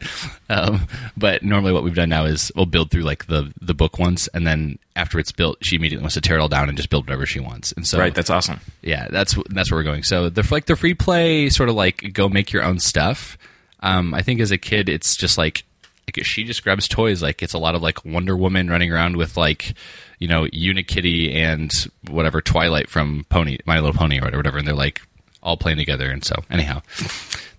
um, 0.48 0.86
but 1.18 1.42
normally 1.42 1.72
what 1.72 1.84
we've 1.84 1.94
done 1.94 2.08
now 2.08 2.24
is 2.24 2.50
we'll 2.56 2.64
build 2.64 2.90
through 2.90 3.02
like 3.02 3.26
the 3.26 3.52
the 3.60 3.74
book 3.74 3.98
once, 3.98 4.26
and 4.28 4.46
then 4.46 4.78
after 4.96 5.18
it's 5.18 5.32
built, 5.32 5.58
she 5.62 5.76
immediately 5.76 6.02
wants 6.02 6.14
to 6.14 6.20
tear 6.22 6.38
it 6.38 6.40
all 6.40 6.48
down 6.48 6.68
and 6.68 6.76
just 6.76 6.88
build 6.88 7.06
whatever 7.06 7.26
she 7.26 7.40
wants. 7.40 7.72
And 7.72 7.86
so 7.86 7.98
Right, 7.98 8.14
that's 8.14 8.30
awesome. 8.30 8.60
yeah, 8.82 9.06
that's 9.10 9.36
that's 9.50 9.70
where 9.70 9.78
we're 9.80 9.84
going. 9.84 10.02
So 10.02 10.30
the 10.30 10.46
like 10.50 10.64
the 10.64 10.76
free 10.76 10.94
play 10.94 11.50
sort 11.50 11.68
of 11.68 11.74
like 11.74 12.12
go 12.14 12.30
make 12.30 12.52
your 12.52 12.64
own 12.64 12.78
stuff. 12.78 13.36
Um, 13.80 14.14
I 14.14 14.22
think 14.22 14.40
as 14.40 14.50
a 14.50 14.58
kid, 14.58 14.88
it's 14.88 15.14
just 15.16 15.36
like 15.36 15.64
like 16.06 16.24
she 16.24 16.44
just 16.44 16.64
grabs 16.64 16.88
toys. 16.88 17.22
Like 17.22 17.42
it's 17.42 17.54
a 17.54 17.58
lot 17.58 17.74
of 17.74 17.82
like 17.82 18.04
Wonder 18.04 18.36
Woman 18.36 18.68
running 18.68 18.92
around 18.92 19.16
with 19.16 19.36
like 19.36 19.74
you 20.18 20.28
know 20.28 20.44
Unikitty 20.44 21.34
and 21.34 21.70
whatever 22.08 22.40
Twilight 22.40 22.88
from 22.88 23.24
Pony 23.28 23.58
My 23.66 23.80
Little 23.80 23.98
Pony 23.98 24.20
or 24.20 24.24
whatever, 24.24 24.58
and 24.58 24.66
they're 24.66 24.74
like 24.74 25.02
all 25.42 25.56
playing 25.56 25.78
together. 25.78 26.10
And 26.10 26.24
so 26.24 26.34
anyhow, 26.50 26.82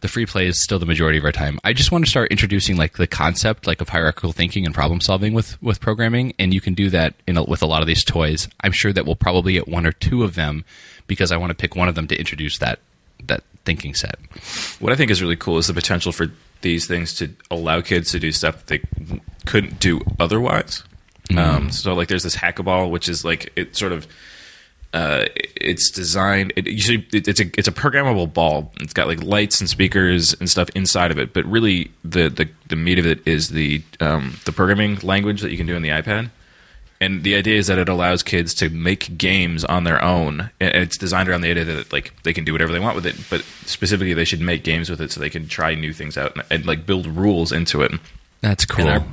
the 0.02 0.08
free 0.08 0.26
play 0.26 0.48
is 0.48 0.62
still 0.62 0.80
the 0.80 0.86
majority 0.86 1.18
of 1.18 1.26
our 1.26 1.32
time. 1.32 1.60
I 1.64 1.74
just 1.74 1.92
want 1.92 2.06
to 2.06 2.10
start 2.10 2.32
introducing 2.32 2.78
like 2.78 2.98
the 2.98 3.08
concept 3.08 3.68
like 3.68 3.82
of 3.82 3.90
hierarchical 3.90 4.32
thinking 4.32 4.66
and 4.66 4.76
problem 4.76 5.02
solving 5.02 5.34
with 5.34 5.62
with 5.62 5.80
programming, 5.80 6.34
and 6.38 6.54
you 6.54 6.62
can 6.62 6.74
do 6.74 6.90
that 6.90 7.16
in 7.28 7.38
a, 7.38 7.44
with 7.44 7.62
a 7.62 7.68
lot 7.68 7.82
of 7.82 7.88
these 7.88 8.04
toys. 8.04 8.48
I'm 8.62 8.72
sure 8.72 8.94
that 8.94 9.06
we'll 9.06 9.16
probably 9.16 9.54
get 9.54 9.68
one 9.68 9.86
or 9.86 9.92
two 9.92 10.24
of 10.24 10.36
them 10.36 10.66
because 11.08 11.32
I 11.32 11.38
want 11.38 11.52
to 11.52 11.56
pick 11.56 11.76
one 11.76 11.88
of 11.88 11.96
them 11.96 12.08
to 12.08 12.18
introduce 12.18 12.58
that 12.60 12.80
that 13.28 13.44
thinking 13.66 13.94
set. 13.94 14.16
What 14.80 14.92
I 14.92 14.96
think 14.96 15.12
is 15.12 15.22
really 15.22 15.36
cool 15.36 15.58
is 15.58 15.68
the 15.68 15.74
potential 15.74 16.12
for 16.12 16.28
these 16.62 16.88
things 16.88 17.14
to 17.16 17.30
allow 17.50 17.82
kids 17.82 18.12
to 18.12 18.20
do 18.20 18.32
stuff 18.32 18.66
that 18.66 18.68
they 18.68 19.20
couldn't 19.46 19.80
do 19.80 20.02
otherwise. 20.20 20.84
Um, 21.36 21.72
so, 21.72 21.94
like, 21.94 22.10
there's 22.10 22.24
this 22.24 22.36
hackaball, 22.36 22.90
which 22.90 23.08
is 23.08 23.24
like 23.24 23.54
it 23.56 23.76
sort 23.76 23.94
of 23.94 24.06
uh, 24.94 25.26
it's 25.56 25.90
designed. 25.90 26.52
It 26.56 26.68
usually 26.68 27.08
it's 27.14 27.40
a 27.40 27.46
it's 27.58 27.68
a 27.68 27.72
programmable 27.72 28.32
ball. 28.32 28.74
It's 28.82 28.94
got 28.94 29.08
like 29.08 29.24
lights 29.24 29.62
and 29.62 29.70
speakers 29.70 30.34
and 30.34 30.50
stuff 30.50 30.70
inside 30.76 31.12
of 31.12 31.20
it. 31.20 31.34
But 31.34 31.46
really, 31.46 31.92
the 32.04 32.30
the, 32.30 32.50
the 32.68 32.76
meat 32.76 33.00
of 33.00 33.06
it 33.06 33.26
is 33.26 33.50
the 33.50 33.82
um, 34.00 34.38
the 34.46 34.52
programming 34.52 34.98
language 34.98 35.42
that 35.42 35.52
you 35.52 35.58
can 35.58 35.68
do 35.68 35.76
in 35.76 35.82
the 35.82 35.90
iPad. 35.90 36.30
And 37.02 37.24
the 37.24 37.36
idea 37.36 37.58
is 37.58 37.66
that 37.66 37.80
it 37.80 37.90
allows 37.90 38.22
kids 38.22 38.54
to 38.54 38.70
make 38.70 39.18
games 39.18 39.66
on 39.66 39.86
their 39.86 40.02
own, 40.04 40.52
and 40.60 40.76
it's 40.76 40.98
designed 40.98 41.28
around 41.28 41.42
the 41.42 41.50
idea 41.50 41.66
that 41.66 41.92
like 41.92 42.14
they 42.22 42.32
can 42.32 42.46
do 42.46 42.52
whatever 42.52 42.72
they 42.72 42.80
want 42.80 42.96
with 42.96 43.08
it. 43.08 43.16
But 43.28 43.42
specifically, 43.66 44.14
they 44.14 44.24
should 44.24 44.40
make 44.40 44.64
games 44.64 44.88
with 44.88 45.02
it 45.02 45.12
so 45.12 45.20
they 45.20 45.32
can 45.32 45.48
try 45.48 45.74
new 45.74 45.94
things 45.94 46.16
out 46.16 46.36
and, 46.36 46.46
and 46.52 46.66
like 46.68 46.86
build 46.86 47.08
rules 47.08 47.52
into 47.52 47.82
it. 47.82 47.92
That's 48.42 48.66
cool. 48.66 48.88
I, 48.88 49.04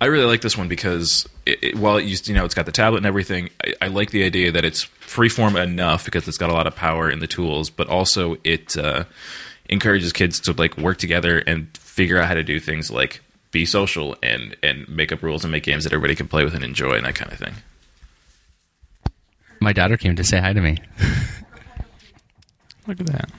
I 0.00 0.06
really 0.06 0.26
like 0.26 0.42
this 0.42 0.56
one 0.56 0.68
because 0.68 1.28
it, 1.44 1.58
it, 1.62 1.76
while 1.76 1.96
it 1.96 2.04
used, 2.04 2.28
you 2.28 2.36
know, 2.36 2.44
it's 2.44 2.54
got 2.54 2.66
the 2.66 2.72
tablet 2.72 2.98
and 2.98 3.06
everything. 3.06 3.50
I, 3.64 3.74
I 3.82 3.86
like 3.88 4.12
the 4.12 4.22
idea 4.22 4.52
that 4.52 4.64
it's 4.64 4.84
freeform 4.84 5.60
enough 5.60 6.04
because 6.04 6.28
it's 6.28 6.38
got 6.38 6.50
a 6.50 6.52
lot 6.52 6.68
of 6.68 6.76
power 6.76 7.10
in 7.10 7.18
the 7.18 7.26
tools, 7.26 7.68
but 7.68 7.88
also 7.88 8.36
it 8.44 8.76
uh, 8.76 9.04
encourages 9.68 10.12
kids 10.12 10.38
to 10.40 10.52
like 10.52 10.78
work 10.78 10.98
together 10.98 11.38
and 11.38 11.76
figure 11.76 12.20
out 12.20 12.28
how 12.28 12.34
to 12.34 12.44
do 12.44 12.60
things 12.60 12.92
like 12.92 13.22
be 13.54 13.64
social 13.64 14.16
and 14.22 14.54
and 14.62 14.86
make 14.88 15.12
up 15.12 15.22
rules 15.22 15.44
and 15.44 15.52
make 15.52 15.62
games 15.62 15.84
that 15.84 15.92
everybody 15.92 16.14
can 16.14 16.28
play 16.28 16.44
with 16.44 16.54
and 16.54 16.64
enjoy 16.64 16.94
and 16.94 17.06
that 17.06 17.14
kind 17.14 17.32
of 17.32 17.38
thing. 17.38 17.54
My 19.60 19.72
daughter 19.72 19.96
came 19.96 20.16
to 20.16 20.24
say 20.24 20.40
hi 20.40 20.52
to 20.52 20.60
me. 20.60 20.76
Look 22.86 23.00
at 23.00 23.06
that. 23.06 23.30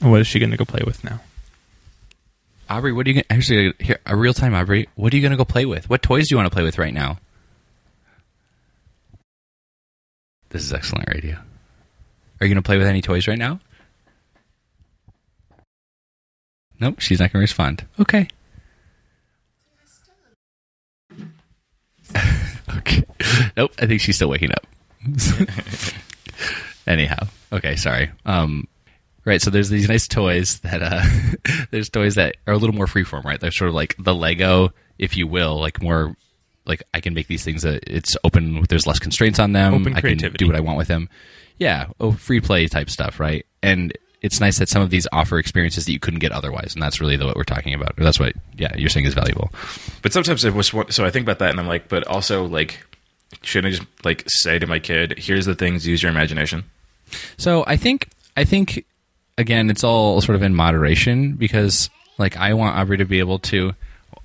What 0.00 0.20
is 0.20 0.26
she 0.26 0.38
going 0.38 0.52
to 0.52 0.56
go 0.56 0.64
play 0.64 0.82
with 0.86 1.04
now? 1.04 1.20
Aubrey, 2.70 2.92
what 2.92 3.06
are 3.06 3.10
you 3.10 3.14
gonna, 3.14 3.26
actually 3.28 3.74
here 3.78 3.98
a 4.06 4.16
real 4.16 4.32
time 4.32 4.54
Aubrey? 4.54 4.88
What 4.94 5.12
are 5.12 5.16
you 5.16 5.22
going 5.22 5.32
to 5.32 5.36
go 5.36 5.44
play 5.44 5.66
with? 5.66 5.90
What 5.90 6.02
toys 6.02 6.28
do 6.28 6.34
you 6.34 6.36
want 6.38 6.46
to 6.46 6.54
play 6.54 6.62
with 6.62 6.78
right 6.78 6.94
now? 6.94 7.18
This 10.50 10.62
is 10.62 10.72
excellent 10.72 11.08
radio. 11.08 11.34
Are 11.34 12.46
you 12.46 12.54
going 12.54 12.62
to 12.62 12.66
play 12.66 12.78
with 12.78 12.86
any 12.86 13.02
toys 13.02 13.26
right 13.28 13.38
now? 13.38 13.60
Nope, 16.78 17.00
she's 17.00 17.18
not 17.20 17.32
going 17.32 17.40
to 17.40 17.44
respond. 17.44 17.86
Okay. 18.00 18.28
Okay. 22.78 23.04
Nope, 23.56 23.72
I 23.78 23.86
think 23.86 24.00
she's 24.00 24.16
still 24.16 24.28
waking 24.28 24.50
up. 24.52 24.66
Anyhow, 26.86 27.26
okay, 27.52 27.76
sorry. 27.76 28.10
Um, 28.24 28.68
Right, 29.24 29.42
so 29.42 29.50
there's 29.50 29.70
these 29.70 29.88
nice 29.88 30.06
toys 30.06 30.60
that 30.60 30.80
uh, 30.84 31.02
there's 31.72 31.88
toys 31.90 32.14
that 32.14 32.36
are 32.46 32.54
a 32.54 32.56
little 32.56 32.76
more 32.76 32.86
freeform, 32.86 33.24
right? 33.24 33.40
They're 33.40 33.50
sort 33.50 33.66
of 33.66 33.74
like 33.74 33.96
the 33.98 34.14
Lego, 34.14 34.72
if 35.00 35.16
you 35.16 35.26
will, 35.26 35.58
like 35.58 35.82
more 35.82 36.14
like 36.64 36.84
I 36.94 37.00
can 37.00 37.12
make 37.12 37.26
these 37.26 37.42
things 37.42 37.62
that 37.62 37.82
it's 37.88 38.16
open. 38.22 38.64
There's 38.68 38.86
less 38.86 39.00
constraints 39.00 39.40
on 39.40 39.50
them. 39.50 39.74
Open 39.74 39.94
I 39.94 39.94
can 39.94 40.00
creativity. 40.02 40.36
do 40.44 40.46
what 40.46 40.54
I 40.54 40.60
want 40.60 40.78
with 40.78 40.86
them. 40.86 41.08
Yeah, 41.58 41.88
oh, 41.98 42.12
free 42.12 42.40
play 42.40 42.68
type 42.68 42.88
stuff, 42.88 43.18
right? 43.18 43.44
And 43.64 43.92
it's 44.22 44.40
nice 44.40 44.58
that 44.58 44.68
some 44.68 44.82
of 44.82 44.90
these 44.90 45.06
offer 45.12 45.38
experiences 45.38 45.84
that 45.86 45.92
you 45.92 46.00
couldn't 46.00 46.20
get 46.20 46.32
otherwise, 46.32 46.74
and 46.74 46.82
that's 46.82 47.00
really 47.00 47.16
the, 47.16 47.26
what 47.26 47.36
we're 47.36 47.44
talking 47.44 47.74
about. 47.74 47.94
That's 47.96 48.18
what, 48.18 48.34
yeah, 48.56 48.74
you're 48.76 48.88
saying 48.88 49.06
is 49.06 49.14
valuable. 49.14 49.50
But 50.02 50.12
sometimes 50.12 50.44
I 50.44 50.50
was 50.50 50.68
so 50.88 51.04
I 51.04 51.10
think 51.10 51.24
about 51.24 51.38
that 51.40 51.50
and 51.50 51.60
I'm 51.60 51.68
like, 51.68 51.88
but 51.88 52.06
also 52.06 52.44
like, 52.44 52.84
shouldn't 53.42 53.74
I 53.74 53.76
just 53.76 53.88
like 54.04 54.24
say 54.26 54.58
to 54.58 54.66
my 54.66 54.78
kid, 54.78 55.18
"Here's 55.18 55.46
the 55.46 55.54
things. 55.54 55.86
Use 55.86 56.02
your 56.02 56.10
imagination." 56.10 56.64
So 57.36 57.64
I 57.66 57.76
think 57.76 58.08
I 58.36 58.44
think 58.44 58.84
again, 59.38 59.70
it's 59.70 59.84
all 59.84 60.20
sort 60.20 60.36
of 60.36 60.42
in 60.42 60.54
moderation 60.54 61.34
because 61.34 61.90
like 62.18 62.36
I 62.36 62.54
want 62.54 62.76
Aubrey 62.76 62.98
to 62.98 63.04
be 63.04 63.18
able 63.18 63.38
to. 63.40 63.72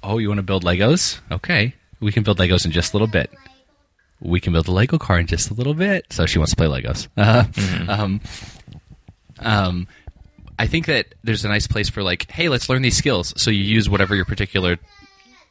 Oh, 0.03 0.17
you 0.17 0.29
want 0.29 0.39
to 0.39 0.43
build 0.43 0.63
Legos? 0.63 1.19
Okay, 1.31 1.75
we 1.99 2.11
can 2.11 2.23
build 2.23 2.39
Legos 2.39 2.65
in 2.65 2.71
just 2.71 2.93
a 2.93 2.97
little 2.97 3.07
bit. 3.07 3.31
We 4.19 4.39
can 4.39 4.53
build 4.53 4.67
a 4.67 4.71
Lego 4.71 4.97
car 4.97 5.19
in 5.19 5.27
just 5.27 5.49
a 5.49 5.53
little 5.53 5.73
bit. 5.73 6.05
So 6.11 6.25
she 6.25 6.37
wants 6.37 6.51
to 6.51 6.55
play 6.55 6.67
Legos. 6.67 7.07
Uh, 7.17 7.45
um, 7.87 8.21
um, 9.41 9.87
I 10.57 10.67
think 10.67 10.85
that 10.85 11.15
there's 11.23 11.45
a 11.45 11.47
nice 11.47 11.67
place 11.67 11.89
for 11.89 12.03
like, 12.03 12.29
hey, 12.29 12.49
let's 12.49 12.69
learn 12.69 12.81
these 12.81 12.97
skills. 12.97 13.33
So 13.37 13.51
you 13.51 13.63
use 13.63 13.89
whatever 13.89 14.15
your 14.15 14.25
particular 14.25 14.77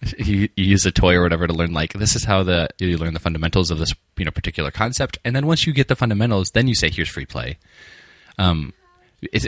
you, 0.18 0.48
you 0.56 0.64
use 0.64 0.86
a 0.86 0.90
toy 0.90 1.14
or 1.14 1.22
whatever 1.22 1.46
to 1.46 1.52
learn 1.52 1.72
like 1.72 1.92
this 1.92 2.16
is 2.16 2.24
how 2.24 2.42
the 2.42 2.68
you 2.78 2.96
learn 2.96 3.12
the 3.12 3.20
fundamentals 3.20 3.70
of 3.70 3.78
this 3.78 3.92
you 4.16 4.24
know 4.24 4.30
particular 4.30 4.70
concept. 4.70 5.18
And 5.24 5.36
then 5.36 5.46
once 5.46 5.66
you 5.66 5.72
get 5.72 5.88
the 5.88 5.96
fundamentals 5.96 6.52
then 6.52 6.68
you 6.68 6.74
say 6.74 6.90
here's 6.90 7.08
free 7.08 7.26
play. 7.26 7.58
Um 8.38 8.72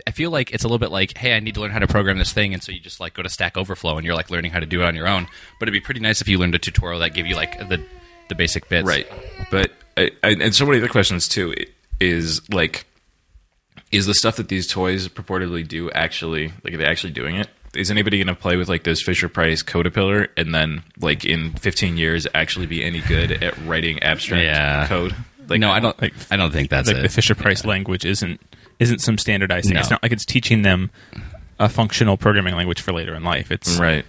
i 0.07 0.11
feel 0.11 0.31
like 0.31 0.53
it's 0.53 0.65
a 0.65 0.67
little 0.67 0.79
bit 0.79 0.91
like 0.91 1.17
hey 1.17 1.35
i 1.35 1.41
need 1.41 1.55
to 1.55 1.61
learn 1.63 1.71
how 1.71 1.79
to 1.79 1.87
program 1.87 2.19
this 2.19 2.35
thing. 2.35 2.53
And 2.53 2.63
so 2.63 2.73
you 2.73 2.81
just 2.81 3.01
like 3.01 3.15
go 3.15 3.23
to 3.23 3.31
stack 3.31 3.57
overflow 3.57 3.97
and 3.97 4.05
you're 4.05 4.15
like 4.15 4.29
learning 4.29 4.51
how 4.51 4.61
to 4.61 4.67
do 4.67 4.83
it 4.83 4.85
on 4.85 4.95
your 4.95 5.09
own. 5.09 5.27
But 5.59 5.69
it'd 5.69 5.81
be 5.81 5.85
pretty 5.85 6.01
nice 6.01 6.21
if 6.21 6.29
you 6.29 6.37
learned 6.37 6.55
a 6.55 6.59
tutorial 6.59 7.01
that 7.01 7.15
gave 7.15 7.27
you 7.27 7.35
like 7.35 7.57
the 7.71 7.83
the 8.29 8.35
basic 8.35 8.69
bits. 8.69 8.87
Right. 8.87 9.07
But 9.51 9.73
I, 9.97 10.11
I, 10.23 10.31
and 10.31 10.55
so 10.55 10.67
many 10.67 10.79
other 10.79 10.89
questions 10.89 11.29
too 11.29 11.55
is 12.01 12.49
like, 12.51 12.87
is 13.91 14.07
the 14.07 14.15
stuff 14.15 14.37
that 14.37 14.49
these 14.49 14.67
toys 14.67 15.09
purportedly 15.09 15.67
do 15.67 15.91
actually 15.91 16.53
like 16.65 16.75
are 16.75 16.79
they 16.79 16.87
actually 16.87 17.13
doing 17.13 17.37
it? 17.37 17.49
Is 17.75 17.91
anybody 17.91 18.19
going 18.19 18.27
to 18.35 18.35
play 18.41 18.57
with 18.57 18.69
like 18.69 18.85
this 18.85 19.01
Fisher 19.03 19.29
Price 19.31 19.63
Codapillar 19.63 20.29
and 20.37 20.55
then 20.55 20.83
like 21.01 21.25
in 21.25 21.53
15 21.55 21.97
years 21.97 22.27
actually 22.35 22.67
be 22.67 22.85
any 22.85 23.01
good 23.01 23.33
at 23.43 23.57
writing 23.67 24.03
abstract 24.03 24.45
Yeah. 24.45 24.87
code? 24.87 25.15
Like 25.49 25.59
no 25.61 25.71
i 25.71 25.81
don't 25.81 26.01
like- 26.01 26.15
i 26.31 26.37
don't 26.37 26.53
think 26.53 26.71
that's 26.71 26.89
like 26.89 26.99
it 26.99 27.03
the 27.03 27.09
Fisher 27.09 27.35
Price 27.35 27.65
language 27.65 28.05
isn't 28.05 28.41
isn't 28.79 29.01
some 29.01 29.17
standardized 29.19 29.67
thing. 29.67 29.75
No. 29.75 29.81
It's 29.81 29.91
not 29.91 30.03
like 30.03 30.13
it's 30.13 30.25
teaching 30.25 30.63
them 30.63 30.91
a 31.59 31.69
functional 31.69 32.17
programming 32.17 32.55
language 32.57 32.81
for 32.81 32.93
later 32.93 33.15
in 33.15 33.23
life. 33.25 33.51
It's 33.51 33.77
Right. 33.79 34.05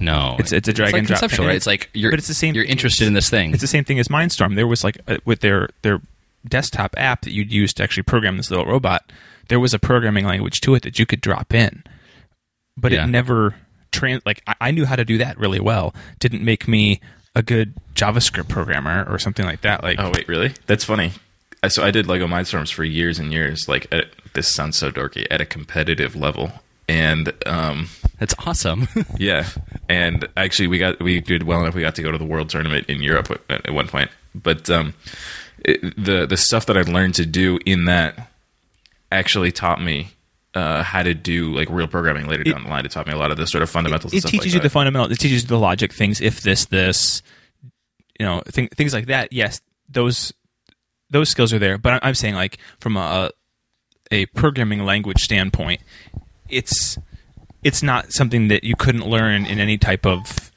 no 0.00 0.36
It's 0.38 0.52
it's 0.52 0.68
a 0.68 0.72
drag 0.72 0.92
like 0.92 1.00
and 1.00 1.06
drop 1.06 1.20
conceptual 1.20 1.44
thing. 1.44 1.48
right 1.48 1.56
it's 1.56 1.66
like 1.66 1.88
you're 1.94 2.10
but 2.12 2.18
it's 2.18 2.28
the 2.28 2.34
same. 2.34 2.54
you're 2.54 2.64
interested 2.64 3.06
in 3.06 3.14
this 3.14 3.30
thing 3.30 3.52
It's 3.52 3.60
the 3.62 3.66
same 3.66 3.84
thing 3.84 3.98
as 3.98 4.08
Mindstorm. 4.08 4.54
There 4.56 4.66
was 4.66 4.84
like 4.84 4.98
uh, 5.08 5.16
with 5.24 5.40
their 5.40 5.68
their 5.82 6.00
desktop 6.48 6.94
app 6.98 7.22
that 7.22 7.32
you'd 7.32 7.52
use 7.52 7.72
to 7.74 7.82
actually 7.82 8.02
program 8.04 8.36
this 8.36 8.50
little 8.50 8.66
robot. 8.66 9.10
There 9.48 9.60
was 9.60 9.72
a 9.74 9.78
programming 9.78 10.24
language 10.26 10.60
to 10.62 10.74
it 10.74 10.82
that 10.82 10.98
you 10.98 11.06
could 11.06 11.20
drop 11.20 11.54
in, 11.54 11.82
but 12.76 12.92
Yeah. 12.92 13.04
it 13.04 13.08
never 13.08 13.54
trans. 13.92 14.22
Like 14.26 14.42
I, 14.46 14.54
I 14.60 14.70
knew 14.70 14.84
how 14.86 14.96
to 14.96 15.04
do 15.04 15.18
that 15.18 15.38
really 15.38 15.60
well. 15.60 15.94
Didn't 16.18 16.44
make 16.44 16.66
me 16.66 17.00
a 17.34 17.42
good 17.42 17.74
JavaScript 17.94 18.48
programmer 18.48 19.04
or 19.08 19.18
something 19.18 19.44
like 19.44 19.60
that. 19.60 19.82
Like 19.82 19.98
Oh 20.00 20.10
wait, 20.12 20.26
really? 20.28 20.54
That's 20.66 20.84
funny. 20.84 21.12
So 21.68 21.82
I 21.84 21.90
did 21.90 22.06
Lego 22.06 22.26
Mindstorms 22.26 22.72
for 22.72 22.84
years 22.84 23.18
and 23.18 23.32
years. 23.32 23.68
Like 23.68 23.86
at, 23.92 24.06
this 24.34 24.52
sounds 24.54 24.76
so 24.76 24.90
dorky 24.90 25.26
at 25.30 25.40
a 25.40 25.46
competitive 25.46 26.14
level, 26.14 26.52
and 26.88 27.32
um, 27.46 27.88
that's 28.20 28.34
awesome 28.46 28.86
yeah, 29.18 29.46
and 29.88 30.28
actually 30.36 30.68
we 30.68 30.78
got 30.78 31.00
we 31.02 31.20
did 31.20 31.42
well 31.44 31.60
enough. 31.62 31.74
We 31.74 31.80
got 31.80 31.94
to 31.96 32.02
go 32.02 32.12
to 32.12 32.18
the 32.18 32.24
world 32.26 32.50
tournament 32.50 32.86
in 32.88 33.02
Europe 33.02 33.30
at, 33.48 33.66
at 33.66 33.72
one 33.74 33.88
point. 33.88 34.10
But 34.34 34.68
um, 34.70 34.94
it, 35.66 35.96
the 36.02 36.26
the 36.26 36.36
stuff 36.36 36.66
that 36.66 36.78
I 36.78 36.82
learned 36.82 37.16
to 37.16 37.26
do 37.26 37.58
in 37.66 37.84
that 37.86 38.30
actually 39.12 39.52
taught 39.52 39.82
me. 39.82 40.10
Uh, 40.54 40.82
how 40.82 41.02
to 41.02 41.12
do 41.12 41.54
like 41.54 41.68
real 41.68 41.86
programming 41.86 42.28
later 42.28 42.42
down 42.42 42.62
the 42.62 42.70
line? 42.70 42.86
It 42.86 42.90
taught 42.90 43.06
me 43.06 43.12
a 43.12 43.18
lot 43.18 43.30
of 43.30 43.36
the 43.36 43.46
sort 43.46 43.62
of 43.62 43.68
fundamentals. 43.68 44.14
it 44.14 44.20
stuff 44.20 44.30
teaches 44.30 44.46
like 44.46 44.54
you 44.54 44.60
that. 44.60 44.62
the 44.62 44.70
fundamental. 44.70 45.12
It 45.12 45.18
teaches 45.18 45.42
you 45.42 45.48
the 45.48 45.58
logic 45.58 45.92
things. 45.92 46.18
If 46.22 46.40
this, 46.40 46.64
this, 46.64 47.20
you 48.18 48.24
know, 48.24 48.40
thing, 48.46 48.68
things 48.68 48.94
like 48.94 49.04
that. 49.08 49.34
Yes, 49.34 49.60
those 49.86 50.32
those 51.10 51.28
skills 51.28 51.52
are 51.52 51.58
there. 51.58 51.76
But 51.76 51.94
I'm, 51.94 52.00
I'm 52.04 52.14
saying 52.14 52.36
like 52.36 52.56
from 52.80 52.96
a 52.96 53.32
a 54.10 54.24
programming 54.26 54.86
language 54.86 55.22
standpoint, 55.22 55.82
it's 56.48 56.96
it's 57.62 57.82
not 57.82 58.12
something 58.12 58.48
that 58.48 58.64
you 58.64 58.76
couldn't 58.76 59.06
learn 59.06 59.44
in 59.44 59.58
any 59.58 59.76
type 59.76 60.06
of 60.06 60.50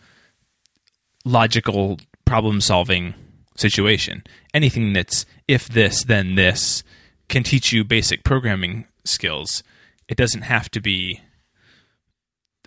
logical 1.26 2.00
problem 2.24 2.62
solving 2.62 3.16
situation. 3.60 4.24
Anything 4.54 4.94
that's 4.94 5.26
if 5.48 5.68
this 5.68 6.04
then 6.04 6.36
this 6.36 6.84
can 7.28 7.44
teach 7.44 7.72
you 7.72 7.84
basic 7.84 8.24
programming 8.24 8.86
skills. 9.04 9.64
It 10.08 10.18
doesn't 10.18 10.42
have 10.42 10.70
to 10.72 10.82
be 10.82 11.22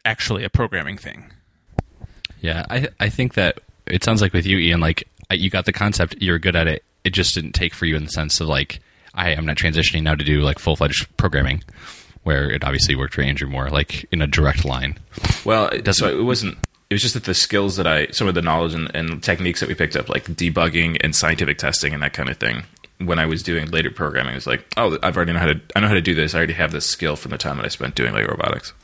actually 0.05 0.45
a 0.45 0.51
programming 0.51 0.97
thing. 0.97 1.33
Yeah, 2.41 2.67
I 2.71 2.89
I 3.01 3.09
think 3.09 3.35
that 3.35 3.59
it 3.87 4.05
sounds 4.05 4.23
like 4.23 4.33
with 4.33 4.47
you, 4.47 4.59
Ian, 4.59 4.81
like 4.81 5.09
uh, 5.31 5.35
you 5.35 5.51
got 5.51 5.65
the 5.65 5.73
concept, 5.73 6.17
you're 6.21 6.39
good 6.39 6.57
at 6.57 6.67
it. 6.67 6.85
It 7.05 7.11
just 7.11 7.35
didn't 7.35 7.53
take 7.53 7.75
for 7.75 7.87
you 7.87 7.97
in 7.97 8.05
the 8.05 8.11
sense 8.11 8.41
of 8.41 8.49
like 8.49 8.81
I 9.15 9.31
am 9.31 9.47
not 9.47 9.57
transitioning 9.57 10.03
now 10.03 10.15
to 10.15 10.25
do 10.25 10.41
like 10.41 10.59
full 10.59 10.77
fledged 10.77 11.17
programming, 11.17 11.63
where 12.23 12.51
it 12.51 12.65
obviously 12.65 12.95
worked 12.95 13.15
for 13.15 13.23
Andrew 13.23 13.49
more 13.49 13.69
like 13.71 14.07
in 14.13 14.23
a 14.23 14.27
direct 14.27 14.65
line. 14.65 14.99
Well, 15.45 15.69
it, 15.69 15.93
so 15.95 16.09
it 16.09 16.23
wasn't. 16.23 16.59
It 16.93 16.97
was 16.97 17.01
just 17.03 17.15
that 17.15 17.25
the 17.25 17.33
skills 17.33 17.77
that 17.77 17.87
I, 17.87 18.09
some 18.09 18.29
of 18.29 18.35
the 18.35 18.43
knowledge 18.43 18.75
and, 18.75 18.95
and 18.95 19.23
techniques 19.23 19.61
that 19.61 19.69
we 19.71 19.75
picked 19.75 19.97
up, 19.97 20.11
like 20.11 20.25
debugging 20.27 20.99
and 21.01 21.17
scientific 21.17 21.57
testing 21.57 21.95
and 21.95 22.03
that 22.03 22.13
kind 22.13 22.29
of 22.29 22.37
thing, 22.37 22.65
when 22.99 23.19
I 23.19 23.25
was 23.25 23.43
doing 23.43 23.71
later 23.71 23.91
programming, 23.91 24.33
it 24.33 24.37
was 24.37 24.47
like, 24.47 24.67
oh, 24.77 24.99
I've 25.03 25.17
already 25.17 25.33
know 25.33 25.39
how 25.39 25.47
to, 25.47 25.61
I 25.75 25.81
know 25.81 25.89
how 25.89 25.95
to 25.95 26.03
do 26.03 26.15
this. 26.15 26.35
I 26.35 26.39
already 26.39 26.53
have 26.53 26.71
this 26.71 26.85
skill 26.91 27.17
from 27.17 27.31
the 27.31 27.39
time 27.39 27.57
that 27.57 27.65
I 27.65 27.69
spent 27.69 27.95
doing 27.95 28.13
like 28.13 28.27
robotics. 28.29 28.75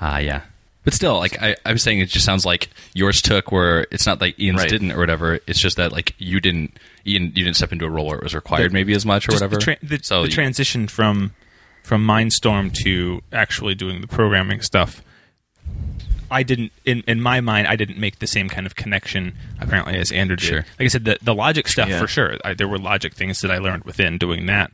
Ah, 0.00 0.18
yeah. 0.18 0.42
But 0.84 0.94
still, 0.94 1.16
like 1.18 1.40
I, 1.40 1.56
I 1.64 1.72
was 1.72 1.82
saying, 1.82 2.00
it 2.00 2.08
just 2.10 2.26
sounds 2.26 2.44
like 2.44 2.68
yours 2.92 3.22
took 3.22 3.52
where 3.52 3.86
it's 3.90 4.04
not 4.04 4.20
like 4.20 4.38
Ian's 4.38 4.60
Right. 4.60 4.68
didn't 4.68 4.92
or 4.92 4.98
whatever. 4.98 5.38
It's 5.46 5.60
just 5.60 5.76
that 5.76 5.92
like 5.92 6.14
you 6.18 6.40
didn't, 6.40 6.76
Ian, 7.06 7.24
you 7.34 7.44
didn't 7.44 7.54
step 7.56 7.72
into 7.72 7.84
a 7.84 7.88
role 7.88 8.06
where 8.06 8.18
it 8.18 8.22
was 8.24 8.34
required 8.34 8.70
The- 8.72 8.74
maybe 8.74 8.92
as 8.94 9.06
much 9.06 9.28
or 9.28 9.32
whatever. 9.32 9.54
The, 9.56 9.60
tra- 9.62 9.76
the, 9.82 10.00
so 10.02 10.22
the 10.22 10.28
you- 10.28 10.34
transition 10.34 10.88
from 10.88 11.32
from 11.84 12.06
Mindstorm 12.06 12.72
to 12.84 13.22
actually 13.32 13.74
doing 13.74 14.00
the 14.02 14.06
programming 14.06 14.60
stuff, 14.60 15.02
I 16.32 16.42
didn't 16.42 16.72
in 16.84 17.02
in 17.06 17.20
my 17.20 17.40
mind 17.40 17.66
I 17.68 17.76
didn't 17.76 17.98
make 17.98 18.18
the 18.18 18.26
same 18.26 18.48
kind 18.48 18.66
of 18.66 18.74
connection 18.74 19.34
apparently 19.60 19.96
as 19.98 20.10
Andrew 20.10 20.36
did. 20.36 20.44
Sure. 20.46 20.64
Like 20.78 20.80
I 20.80 20.88
said, 20.88 21.04
the 21.04 21.18
the 21.22 21.34
logic 21.34 21.68
stuff 21.68 21.88
Yeah. 21.88 22.00
for 22.00 22.08
sure. 22.08 22.38
I, 22.44 22.54
there 22.54 22.68
were 22.68 22.78
logic 22.78 23.14
things 23.14 23.40
that 23.40 23.50
I 23.50 23.58
learned 23.58 23.84
within 23.84 24.18
doing 24.18 24.46
that 24.46 24.72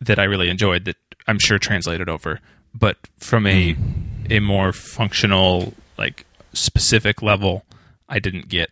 that 0.00 0.18
I 0.18 0.24
really 0.24 0.50
enjoyed 0.50 0.84
that 0.86 0.96
I'm 1.26 1.38
sure 1.38 1.58
translated 1.58 2.08
over. 2.08 2.40
But 2.74 2.96
from 3.18 3.46
a 3.46 3.74
hmm. 3.74 3.82
a 4.28 4.40
more 4.40 4.72
functional 4.72 5.74
like 5.96 6.26
specific 6.52 7.22
level, 7.22 7.64
I 8.08 8.18
didn't 8.18 8.48
get 8.48 8.70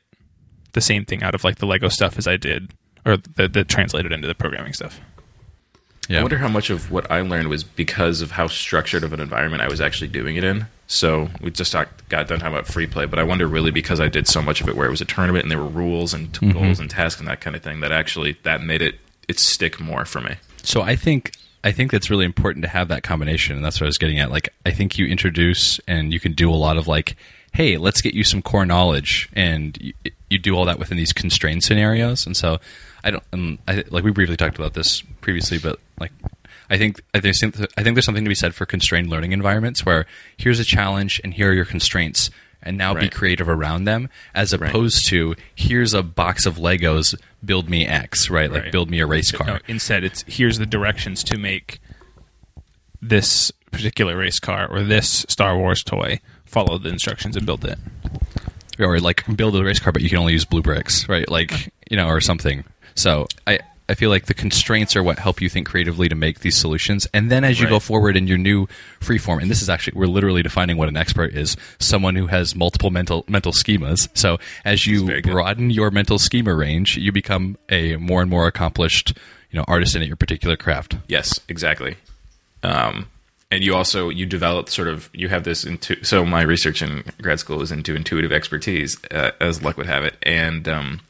the 0.72 0.80
same 0.80 1.04
thing 1.04 1.22
out 1.22 1.34
of 1.34 1.44
like 1.44 1.56
the 1.56 1.66
Lego 1.66 1.88
stuff 1.88 2.18
as 2.18 2.26
I 2.26 2.36
did 2.36 2.72
or 3.06 3.16
that 3.36 3.52
that 3.52 3.68
translated 3.68 4.12
into 4.12 4.26
the 4.26 4.34
programming 4.34 4.72
stuff. 4.72 5.00
yeah. 6.08 6.18
I 6.18 6.22
wonder 6.22 6.38
how 6.38 6.48
much 6.48 6.70
of 6.70 6.90
what 6.90 7.10
I 7.10 7.20
learned 7.22 7.48
was 7.48 7.64
because 7.64 8.20
of 8.20 8.32
how 8.32 8.46
structured 8.48 9.02
of 9.04 9.12
an 9.12 9.20
environment 9.20 9.62
I 9.62 9.68
was 9.68 9.80
actually 9.80 10.08
doing 10.08 10.36
it 10.36 10.44
in. 10.44 10.66
So 10.88 11.28
we 11.42 11.50
just 11.50 11.70
talked, 11.70 12.08
got 12.08 12.28
done 12.28 12.40
talking 12.40 12.54
about 12.54 12.66
free 12.66 12.86
play, 12.86 13.04
but 13.04 13.18
I 13.18 13.22
wonder 13.22 13.46
really 13.46 13.70
because 13.70 14.00
I 14.00 14.08
did 14.08 14.26
so 14.26 14.40
much 14.40 14.62
of 14.62 14.68
it 14.68 14.74
where 14.74 14.86
it 14.86 14.90
was 14.90 15.02
a 15.02 15.04
tournament 15.04 15.44
and 15.44 15.50
there 15.50 15.58
were 15.58 15.68
rules 15.68 16.14
and 16.14 16.34
t- 16.34 16.50
goals 16.50 16.80
and 16.80 16.88
tasks 16.88 17.20
and 17.20 17.28
that 17.28 17.42
kind 17.42 17.54
of 17.54 17.62
thing 17.62 17.80
that 17.80 17.92
actually 17.92 18.38
that 18.42 18.62
made 18.62 18.80
it 18.80 18.96
it 19.28 19.38
stick 19.38 19.78
more 19.78 20.06
for 20.06 20.22
me. 20.22 20.36
So 20.62 20.80
I 20.80 20.96
think 20.96 21.32
I 21.62 21.72
think 21.72 21.90
that's 21.92 22.08
really 22.08 22.24
important 22.24 22.64
to 22.64 22.70
have 22.70 22.88
that 22.88 23.02
combination, 23.02 23.54
and 23.54 23.64
that's 23.64 23.80
what 23.80 23.84
I 23.84 23.88
was 23.88 23.98
getting 23.98 24.18
at. 24.18 24.30
Like 24.30 24.48
I 24.64 24.70
think 24.70 24.96
you 24.96 25.06
introduce 25.06 25.78
and 25.86 26.10
you 26.10 26.20
can 26.20 26.32
do 26.32 26.50
a 26.50 26.56
lot 26.56 26.78
of 26.78 26.88
like, 26.88 27.16
hey, 27.52 27.76
let's 27.76 28.00
get 28.00 28.14
you 28.14 28.24
some 28.24 28.40
core 28.40 28.64
knowledge, 28.64 29.28
and 29.34 29.76
you, 29.78 29.92
you 30.30 30.38
do 30.38 30.54
all 30.56 30.64
that 30.64 30.78
within 30.78 30.96
these 30.96 31.12
constrained 31.12 31.64
scenarios. 31.64 32.24
And 32.24 32.34
so 32.34 32.58
I 33.04 33.10
don't 33.10 33.24
um, 33.34 33.58
I, 33.68 33.84
like 33.90 34.04
we 34.04 34.10
briefly 34.10 34.38
talked 34.38 34.56
about 34.56 34.72
this 34.72 35.02
previously, 35.20 35.58
but 35.58 35.78
like 36.00 36.12
I 36.70 36.76
think 36.78 37.00
I 37.14 37.20
think 37.20 37.36
I 37.76 37.82
think 37.82 37.94
there's 37.94 38.04
something 38.04 38.24
to 38.24 38.28
be 38.28 38.34
said 38.34 38.54
for 38.54 38.66
constrained 38.66 39.08
learning 39.08 39.32
environments 39.32 39.86
where 39.86 40.06
here's 40.36 40.60
a 40.60 40.64
challenge 40.64 41.20
and 41.24 41.32
here 41.34 41.50
are 41.50 41.54
your 41.54 41.64
constraints. 41.64 42.30
And 42.60 42.76
now 42.76 42.92
be 42.92 43.08
creative 43.08 43.48
around 43.48 43.84
them, 43.84 44.10
as 44.34 44.52
opposed 44.52 45.06
to 45.06 45.36
here's 45.54 45.94
a 45.94 46.02
box 46.02 46.44
of 46.44 46.56
Legos, 46.56 47.14
build 47.44 47.70
me 47.70 47.86
X, 47.86 48.28
right? 48.30 48.50
Like 48.50 48.64
Right. 48.64 48.72
build 48.72 48.90
me 48.90 48.98
a 48.98 49.06
race 49.06 49.30
car. 49.30 49.46
No, 49.46 49.58
instead, 49.68 50.02
it's 50.02 50.24
here's 50.26 50.58
the 50.58 50.66
directions 50.66 51.22
to 51.24 51.38
make 51.38 51.78
this 53.00 53.52
particular 53.70 54.16
race 54.16 54.40
car 54.40 54.66
or 54.68 54.82
this 54.82 55.24
Star 55.28 55.56
Wars 55.56 55.82
toy. 55.84 56.20
Follow 56.44 56.78
the 56.78 56.88
instructions 56.88 57.36
and 57.36 57.46
build 57.46 57.64
it. 57.64 57.78
or 58.80 58.98
like 59.00 59.24
build 59.36 59.54
a 59.56 59.62
race 59.62 59.78
car, 59.78 59.92
but 59.92 60.02
you 60.02 60.08
can 60.08 60.18
only 60.18 60.32
use 60.32 60.44
blue 60.44 60.62
bricks, 60.62 61.08
right? 61.08 61.28
Like 61.30 61.72
you 61.90 61.96
know, 61.96 62.08
or 62.08 62.20
something. 62.20 62.64
So 62.96 63.26
I 63.46 63.60
I 63.88 63.94
feel 63.94 64.10
like 64.10 64.26
the 64.26 64.34
constraints 64.34 64.94
are 64.96 65.02
what 65.02 65.18
help 65.18 65.40
you 65.40 65.48
think 65.48 65.66
creatively 65.66 66.08
to 66.08 66.14
make 66.14 66.40
these 66.40 66.56
solutions. 66.56 67.06
And 67.14 67.30
then 67.30 67.42
as 67.44 67.58
you 67.58 67.64
Right. 67.66 67.70
go 67.70 67.78
forward 67.80 68.16
in 68.16 68.26
your 68.26 68.36
new 68.38 68.66
freeform, 69.00 69.40
and 69.40 69.50
this 69.50 69.62
is 69.62 69.68
actually 69.70 69.98
we're 69.98 70.06
literally 70.06 70.42
defining 70.42 70.76
what 70.76 70.88
an 70.88 70.96
expert 70.96 71.34
is: 71.34 71.56
someone 71.78 72.14
who 72.16 72.26
has 72.26 72.54
multiple 72.54 72.90
mental 72.90 73.24
mental 73.28 73.52
schemas. 73.52 74.08
So 74.14 74.38
as 74.64 74.86
you 74.86 75.06
good. 75.06 75.22
broaden 75.24 75.70
your 75.70 75.90
mental 75.90 76.18
schema 76.18 76.54
range, 76.54 76.96
you 76.98 77.12
become 77.12 77.56
a 77.70 77.96
more 77.96 78.20
and 78.20 78.30
more 78.30 78.46
accomplished, 78.46 79.14
you 79.50 79.58
know, 79.58 79.64
artisan 79.66 80.02
at 80.02 80.08
your 80.08 80.16
particular 80.16 80.56
craft. 80.56 80.96
Yes, 81.08 81.40
exactly. 81.48 81.96
Um, 82.62 83.06
and 83.50 83.64
you 83.64 83.74
also 83.74 84.10
you 84.10 84.26
develop 84.26 84.68
sort 84.68 84.88
of 84.88 85.08
you 85.14 85.28
have 85.28 85.44
this 85.44 85.64
into 85.64 86.02
so 86.04 86.24
my 86.26 86.42
research 86.42 86.82
in 86.82 87.04
grad 87.22 87.40
school 87.40 87.62
is 87.62 87.72
into 87.72 87.94
intuitive 87.96 88.32
expertise 88.32 88.98
uh, 89.10 89.30
as 89.40 89.62
luck 89.62 89.76
would 89.78 89.86
have 89.86 90.04
it 90.04 90.16
and 90.22 90.68
um, 90.68 91.00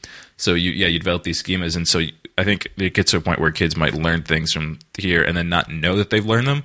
so 0.41 0.53
you 0.53 0.71
yeah 0.71 0.87
you 0.87 0.99
develop 0.99 1.23
these 1.23 1.41
schemas. 1.41 1.75
And 1.75 1.87
so 1.87 2.01
I 2.37 2.43
think 2.43 2.67
it 2.77 2.93
gets 2.93 3.11
to 3.11 3.17
a 3.17 3.21
point 3.21 3.39
where 3.39 3.51
kids 3.51 3.75
might 3.75 3.93
learn 3.93 4.23
things 4.23 4.51
from 4.51 4.79
here 4.97 5.23
and 5.23 5.35
then 5.35 5.49
not 5.49 5.71
know 5.71 5.95
that 5.97 6.09
they've 6.09 6.25
learned 6.25 6.47
them. 6.47 6.63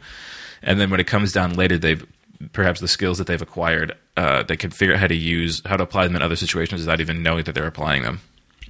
And 0.62 0.81
then 0.81 0.90
when 0.90 1.00
it 1.00 1.07
comes 1.07 1.33
down 1.33 1.54
later 1.54 1.78
they've 1.78 2.07
perhaps 2.52 2.81
the 2.81 2.88
skills 2.88 3.19
that 3.19 3.26
they've 3.26 3.40
acquired 3.40 3.97
uh, 4.16 4.43
they 4.43 4.57
can 4.57 4.71
figure 4.71 4.95
out 4.95 5.00
how 5.00 5.07
to 5.07 5.14
use 5.14 5.62
how 5.64 5.76
to 5.76 5.83
apply 5.83 6.07
them 6.07 6.16
in 6.16 6.23
other 6.23 6.37
situations 6.37 6.83
without 6.83 7.00
even 7.00 7.23
knowing 7.23 7.45
that 7.45 7.54
they're 7.54 7.66
applying 7.66 8.02
them. 8.02 8.21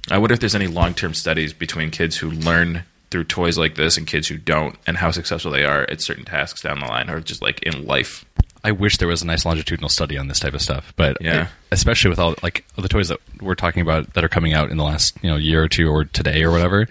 I 0.09 0.17
wonder 0.17 0.33
if 0.33 0.39
there's 0.39 0.55
any 0.55 0.67
long 0.67 0.93
term 0.93 1.13
studies 1.13 1.53
between 1.53 1.91
kids 1.91 2.17
who 2.17 2.29
learn 2.29 2.83
through 3.11 3.23
toys 3.23 3.57
like 3.57 3.75
this 3.75 3.97
and 3.97 4.07
kids 4.07 4.27
who 4.27 4.37
don't, 4.37 4.77
and 4.85 4.97
how 4.97 5.11
successful 5.11 5.51
they 5.51 5.63
are 5.63 5.83
at 5.89 6.01
certain 6.01 6.25
tasks 6.25 6.61
down 6.61 6.79
the 6.79 6.85
line, 6.85 7.09
or 7.09 7.19
just 7.21 7.41
like 7.41 7.61
in 7.63 7.85
life. 7.85 8.25
I 8.65 8.71
wish 8.71 8.97
there 8.97 9.07
was 9.07 9.21
a 9.21 9.25
nice 9.27 9.45
longitudinal 9.45 9.89
study 9.89 10.17
on 10.17 10.27
this 10.27 10.39
type 10.39 10.53
of 10.55 10.61
stuff, 10.61 10.91
but 10.95 11.17
Yeah. 11.21 11.43
it- 11.43 11.47
especially 11.71 12.09
with 12.09 12.19
all 12.19 12.35
like 12.43 12.65
the 12.75 12.87
toys 12.89 13.07
that 13.09 13.19
we're 13.39 13.55
talking 13.55 13.81
about 13.81 14.13
that 14.13 14.23
are 14.23 14.29
coming 14.29 14.53
out 14.53 14.71
in 14.71 14.77
the 14.77 14.83
last 14.83 15.15
you 15.21 15.29
know 15.29 15.35
year 15.37 15.63
or 15.63 15.67
two 15.69 15.87
or 15.89 16.05
today 16.05 16.43
or 16.43 16.51
whatever. 16.51 16.87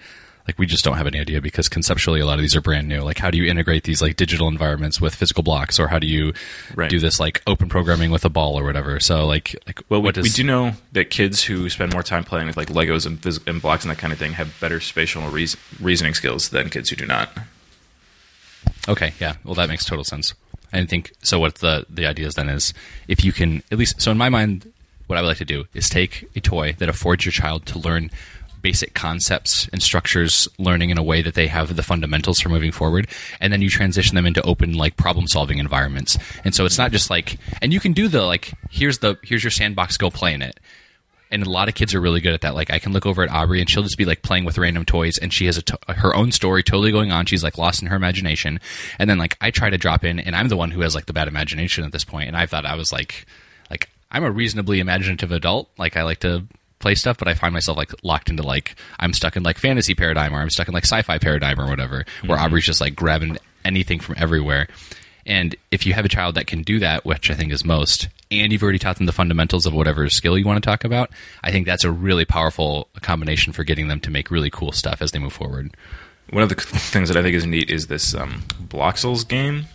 Like 0.47 0.59
we 0.59 0.67
just 0.67 0.83
don't 0.83 0.97
have 0.97 1.07
any 1.07 1.19
idea 1.19 1.41
because 1.41 1.67
conceptually 1.67 2.19
a 2.19 2.25
lot 2.27 2.35
of 2.35 2.41
these 2.41 2.55
are 2.55 2.61
brand 2.61 2.87
new. 2.87 3.01
Like 3.01 3.17
how 3.17 3.31
do 3.31 3.37
you 3.39 3.45
integrate 3.49 3.83
these 3.83 3.99
like 4.01 4.15
digital 4.15 4.47
environments 4.47 5.01
with 5.01 5.15
physical 5.15 5.41
blocks, 5.43 5.79
or 5.79 5.87
how 5.87 5.97
do 5.97 6.05
you 6.05 6.33
Right. 6.75 6.87
do 6.89 6.99
this 6.99 7.19
like 7.19 7.41
open 7.47 7.67
programming 7.67 8.11
with 8.11 8.23
a 8.25 8.29
ball 8.29 8.57
or 8.57 8.63
whatever? 8.63 8.99
So 8.99 9.25
like 9.25 9.55
like 9.65 9.81
Well, 9.89 10.01
we, 10.01 10.05
what 10.05 10.15
does 10.15 10.23
we 10.23 10.29
do 10.29 10.43
know 10.43 10.73
that 10.91 11.09
kids 11.09 11.43
who 11.45 11.67
spend 11.71 11.93
more 11.93 12.03
time 12.03 12.23
playing 12.23 12.45
with 12.47 12.57
like 12.57 12.69
Legos 12.69 13.05
and, 13.07 13.19
phys- 13.19 13.45
and 13.47 13.59
blocks 13.61 13.83
and 13.83 13.89
that 13.91 13.97
kind 13.97 14.13
of 14.13 14.19
thing 14.19 14.33
have 14.33 14.57
better 14.59 14.79
spatial 14.79 15.27
reas 15.29 15.57
reasoning 15.81 16.13
skills 16.13 16.49
than 16.49 16.69
kids 16.69 16.89
who 16.91 16.95
do 16.95 17.07
not. 17.07 17.35
Okay, 18.87 19.13
yeah. 19.19 19.35
Well, 19.43 19.55
that 19.55 19.67
makes 19.67 19.83
total 19.85 20.03
sense. 20.03 20.33
I 20.75 20.85
think 20.85 21.13
so. 21.23 21.39
What 21.39 21.55
the 21.55 21.85
the 21.89 22.05
idea 22.05 22.27
is 22.27 22.35
then 22.35 22.49
is 22.49 22.73
if 23.07 23.23
you 23.23 23.31
can 23.31 23.63
at 23.71 23.77
least 23.77 24.01
so 24.01 24.11
in 24.11 24.17
my 24.17 24.29
mind, 24.29 24.71
what 25.07 25.17
I 25.17 25.21
would 25.21 25.27
like 25.27 25.37
to 25.37 25.45
do 25.45 25.65
is 25.73 25.89
take 25.89 26.29
a 26.35 26.41
toy 26.41 26.73
that 26.73 26.89
affords 26.89 27.25
your 27.25 27.31
child 27.31 27.65
to 27.67 27.79
learn 27.79 28.11
basic 28.61 28.95
concepts 28.95 29.69
and 29.71 29.81
structures, 29.81 30.47
learning 30.57 30.89
in 30.89 30.97
a 30.97 31.03
way 31.03 31.21
that 31.21 31.35
they 31.35 31.45
have 31.45 31.75
the 31.75 31.83
fundamentals 31.83 32.39
for 32.39 32.49
moving 32.49 32.71
forward, 32.71 33.07
and 33.39 33.53
then 33.53 33.61
you 33.61 33.69
transition 33.69 34.15
them 34.15 34.25
into 34.25 34.41
open 34.41 34.73
like 34.73 34.97
problem 34.97 35.27
solving 35.27 35.59
environments. 35.59 36.17
And 36.43 36.55
so 36.55 36.65
it's 36.65 36.77
not 36.77 36.91
just 36.91 37.09
like, 37.09 37.37
and 37.61 37.71
you 37.71 37.79
can 37.79 37.93
do 37.93 38.07
the 38.07 38.23
like, 38.23 38.53
here's 38.69 38.99
the 38.99 39.17
here's 39.23 39.43
your 39.43 39.51
sandbox, 39.51 39.97
go 39.97 40.09
play 40.09 40.33
in 40.33 40.41
it 40.41 40.59
and 41.31 41.45
a 41.45 41.49
lot 41.49 41.67
of 41.67 41.75
kids 41.75 41.93
are 41.93 42.01
really 42.01 42.21
good 42.21 42.33
at 42.33 42.41
that. 42.41 42.55
Like 42.55 42.71
I 42.71 42.79
can 42.79 42.93
look 42.93 43.05
over 43.05 43.23
at 43.23 43.29
Aubrey 43.29 43.59
and 43.59 43.69
she'll 43.69 43.83
just 43.83 43.97
be 43.97 44.05
like 44.05 44.21
playing 44.21 44.45
with 44.45 44.57
random 44.57 44.85
toys, 44.85 45.17
and 45.21 45.33
she 45.33 45.45
has 45.45 45.57
a 45.57 45.61
to- 45.63 45.79
her 45.87 46.15
own 46.15 46.31
story 46.31 46.63
totally 46.63 46.91
going 46.91 47.11
on. 47.11 47.25
She's 47.25 47.43
like 47.43 47.57
lost 47.57 47.81
in 47.81 47.87
her 47.87 47.95
imagination, 47.95 48.59
and 48.99 49.09
then 49.09 49.17
like 49.17 49.37
I 49.41 49.51
try 49.51 49.69
to 49.69 49.77
drop 49.77 50.03
in, 50.03 50.19
and 50.19 50.35
I'm 50.35 50.49
the 50.49 50.57
one 50.57 50.71
who 50.71 50.81
has 50.81 50.95
like 50.95 51.05
the 51.05 51.13
bad 51.13 51.27
imagination 51.27 51.83
at 51.83 51.91
this 51.91 52.05
point, 52.05 52.27
and 52.27 52.37
I 52.37 52.45
thought 52.45 52.65
I 52.65 52.75
was 52.75 52.91
like, 52.91 53.25
like 53.69 53.89
I'm 54.11 54.23
a 54.23 54.31
reasonably 54.31 54.79
imaginative 54.79 55.31
adult. 55.31 55.69
Like 55.77 55.97
I 55.97 56.03
like 56.03 56.19
to 56.19 56.45
play 56.79 56.95
stuff, 56.95 57.17
but 57.17 57.27
I 57.27 57.33
find 57.33 57.53
myself 57.53 57.77
like 57.77 57.91
locked 58.03 58.29
into 58.29 58.43
like 58.43 58.75
I'm 58.99 59.13
stuck 59.13 59.35
in 59.35 59.43
like 59.43 59.57
fantasy 59.57 59.95
paradigm 59.95 60.33
or 60.33 60.39
I'm 60.39 60.49
stuck 60.49 60.67
in 60.67 60.73
like 60.73 60.85
sci-fi 60.85 61.17
paradigm 61.17 61.59
or 61.59 61.67
whatever, 61.67 62.05
where 62.25 62.37
mm-hmm. 62.37 62.45
Aubrey's 62.45 62.65
just 62.65 62.81
like 62.81 62.95
grabbing 62.95 63.37
anything 63.63 63.99
from 63.99 64.15
everywhere. 64.17 64.67
And 65.25 65.55
if 65.71 65.85
you 65.85 65.93
have 65.93 66.05
a 66.05 66.09
child 66.09 66.35
that 66.35 66.45
can 66.47 66.61
do 66.61 66.79
that, 66.79 67.03
which 67.03 67.31
I 67.31 67.33
think 67.33 67.51
is 67.51 67.65
most, 67.65 68.07
and 68.31 68.51
you've 68.51 68.63
already 68.63 68.79
taught 68.79 68.97
them 68.97 69.05
the 69.05 69.11
fundamentals 69.11 69.65
of 69.65 69.73
whatever 69.73 70.09
skill 70.09 70.37
you 70.37 70.45
want 70.45 70.61
to 70.61 70.67
talk 70.67 70.83
about, 70.83 71.09
I 71.43 71.51
think 71.51 71.65
that's 71.65 71.83
a 71.83 71.91
really 71.91 72.25
powerful 72.25 72.87
combination 73.01 73.53
for 73.53 73.63
getting 73.63 73.87
them 73.87 73.99
to 74.01 74.11
make 74.11 74.31
really 74.31 74.49
cool 74.49 74.71
stuff 74.71 75.01
as 75.01 75.11
they 75.11 75.19
move 75.19 75.33
forward. 75.33 75.75
One 76.31 76.43
of 76.43 76.49
the 76.49 76.55
things 76.55 77.09
that 77.09 77.17
I 77.17 77.21
think 77.21 77.35
is 77.35 77.45
neat 77.45 77.69
is 77.69 77.87
this 77.87 78.15
um, 78.15 78.43
Bloxels 78.67 79.27
game. 79.27 79.65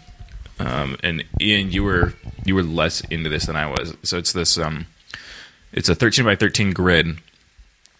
Um, 0.58 0.96
and 1.02 1.24
Ian, 1.40 1.70
you 1.70 1.84
were 1.84 2.12
you 2.44 2.54
were 2.54 2.62
less 2.62 3.00
into 3.02 3.30
this 3.30 3.46
than 3.46 3.56
I 3.56 3.66
was. 3.66 3.96
So 4.02 4.18
it's 4.18 4.32
this 4.32 4.58
um, 4.58 4.86
it's 5.72 5.88
a 5.88 5.94
13 5.94 6.24
by 6.24 6.36
13 6.36 6.72
grid, 6.72 7.18